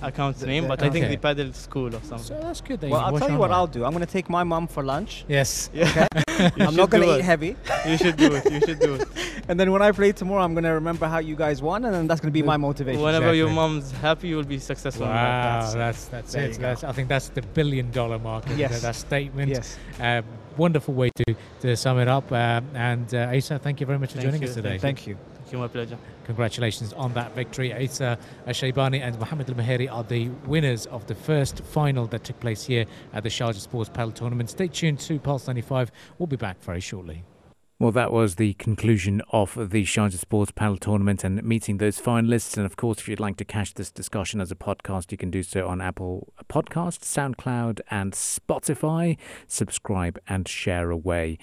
account's 0.02 0.40
The- 0.40 0.46
name. 0.46 0.64
the 0.64 0.68
But 0.68 0.82
I 0.82 0.90
think 0.90 1.04
Okay. 1.06 1.16
the 1.16 1.22
padel 1.34 1.54
school 1.54 1.88
or 1.88 2.00
something. 2.02 2.18
So 2.18 2.38
that's 2.40 2.60
good. 2.60 2.80
That 2.80 2.90
well, 2.90 3.00
I'll 3.00 3.18
tell 3.18 3.30
you 3.30 3.38
what 3.38 3.50
online. 3.50 3.58
I'll 3.58 3.66
do. 3.66 3.84
I'm 3.84 3.92
going 3.92 4.04
to 4.06 4.12
take 4.12 4.28
my 4.28 4.44
mom 4.44 4.66
for 4.66 4.82
lunch. 4.82 5.24
Yes. 5.28 5.70
Yeah, 5.72 6.06
I'm 6.60 6.76
not 6.76 6.90
going 6.90 7.02
to 7.04 7.18
eat 7.18 7.22
heavy. 7.24 7.56
you 7.86 7.96
should 7.98 8.16
do 8.16 8.34
it. 8.34 8.44
You 8.50 8.60
should 8.60 8.80
do 8.80 8.94
it. 8.94 9.08
And 9.46 9.60
then 9.60 9.70
when 9.72 9.82
I 9.82 9.92
play 9.92 10.10
tomorrow, 10.12 10.42
I'm 10.42 10.54
going 10.54 10.64
to 10.64 10.70
remember 10.70 11.06
how 11.06 11.18
you 11.18 11.36
guys 11.36 11.60
won, 11.60 11.84
and 11.84 11.92
then 11.94 12.06
that's 12.06 12.18
going 12.22 12.30
to 12.32 12.32
be 12.32 12.42
my 12.42 12.56
motivation. 12.56 13.02
Whenever 13.02 13.34
your 13.34 13.50
mom's 13.50 13.92
happy, 13.92 14.28
you'll 14.28 14.42
be 14.42 14.58
successful. 14.58 15.04
Wow, 15.06 15.12
That's 15.60 15.74
it. 15.74 15.78
that's 15.78 16.04
that's, 16.06 16.34
it. 16.34 16.60
That's, 16.62 16.82
I 16.82 16.92
think 16.92 17.08
that's 17.10 17.28
the 17.28 17.42
billion 17.42 17.90
dollar 17.90 18.18
mark. 18.18 18.46
isn't 18.46 18.58
Yes. 18.58 18.78
it? 18.78 18.82
That 18.82 18.94
statement. 18.96 19.50
Yes. 19.50 19.76
Uh, 20.00 20.22
wonderful 20.56 20.94
way 20.94 21.10
to, 21.16 21.34
to 21.60 21.76
sum 21.76 21.98
it 21.98 22.08
up. 22.08 22.32
Um, 22.32 22.64
and 22.74 23.12
uh, 23.14 23.32
Isa, 23.34 23.58
thank 23.58 23.80
you 23.80 23.86
very 23.86 23.98
much 23.98 24.12
for 24.12 24.16
Thank 24.18 24.28
joining 24.28 24.42
you, 24.42 24.48
us 24.48 24.54
today. 24.54 24.78
Thank 24.78 25.06
you. 25.06 25.18
Thank 25.44 25.52
you, 25.52 25.58
my 25.58 25.68
pleasure. 25.68 25.98
Congratulations 26.24 26.94
on 26.94 27.12
that 27.12 27.34
victory. 27.34 27.70
Uh, 27.70 27.80
Isa 27.80 28.18
Shaybani 28.46 29.02
and 29.02 29.18
Mohammed 29.18 29.50
Al 29.50 29.56
Muhairi 29.56 29.92
are 29.92 30.02
the 30.02 30.30
winners 30.46 30.86
of 30.86 31.06
the 31.06 31.14
first 31.14 31.62
final 31.62 32.06
that 32.06 32.24
took 32.24 32.40
place 32.40 32.64
here 32.64 32.86
at 33.12 33.24
the 33.24 33.28
Sharjah 33.28 33.60
Sports 33.60 33.90
Padel 33.90 34.14
Tournament. 34.14 34.48
Stay 34.48 34.68
tuned 34.68 35.00
to 35.00 35.18
Pulse 35.18 35.46
95. 35.46 35.92
We'll 36.16 36.28
be 36.28 36.36
back 36.36 36.62
very 36.62 36.80
shortly. 36.80 37.24
Well, 37.80 37.90
that 37.90 38.12
was 38.12 38.36
the 38.36 38.54
conclusion 38.54 39.20
of 39.32 39.56
the 39.56 39.84
Sharjah 39.84 40.18
Sports 40.18 40.52
Padel 40.52 40.78
Tournament 40.78 41.24
and 41.24 41.42
meeting 41.42 41.78
those 41.78 42.00
finalists. 42.00 42.56
And 42.56 42.64
of 42.64 42.76
course, 42.76 42.98
if 42.98 43.08
you'd 43.08 43.20
like 43.20 43.36
to 43.38 43.44
catch 43.44 43.74
this 43.74 43.90
discussion 43.90 44.40
as 44.40 44.50
a 44.50 44.54
podcast, 44.54 45.12
you 45.12 45.18
can 45.18 45.30
do 45.30 45.42
so 45.42 45.66
on 45.66 45.82
Apple 45.82 46.32
Podcasts, 46.48 47.04
SoundCloud, 47.04 47.80
and 47.90 48.12
Spotify. 48.12 49.18
Subscribe 49.48 50.18
and 50.26 50.48
share 50.48 50.90
away. 50.90 51.36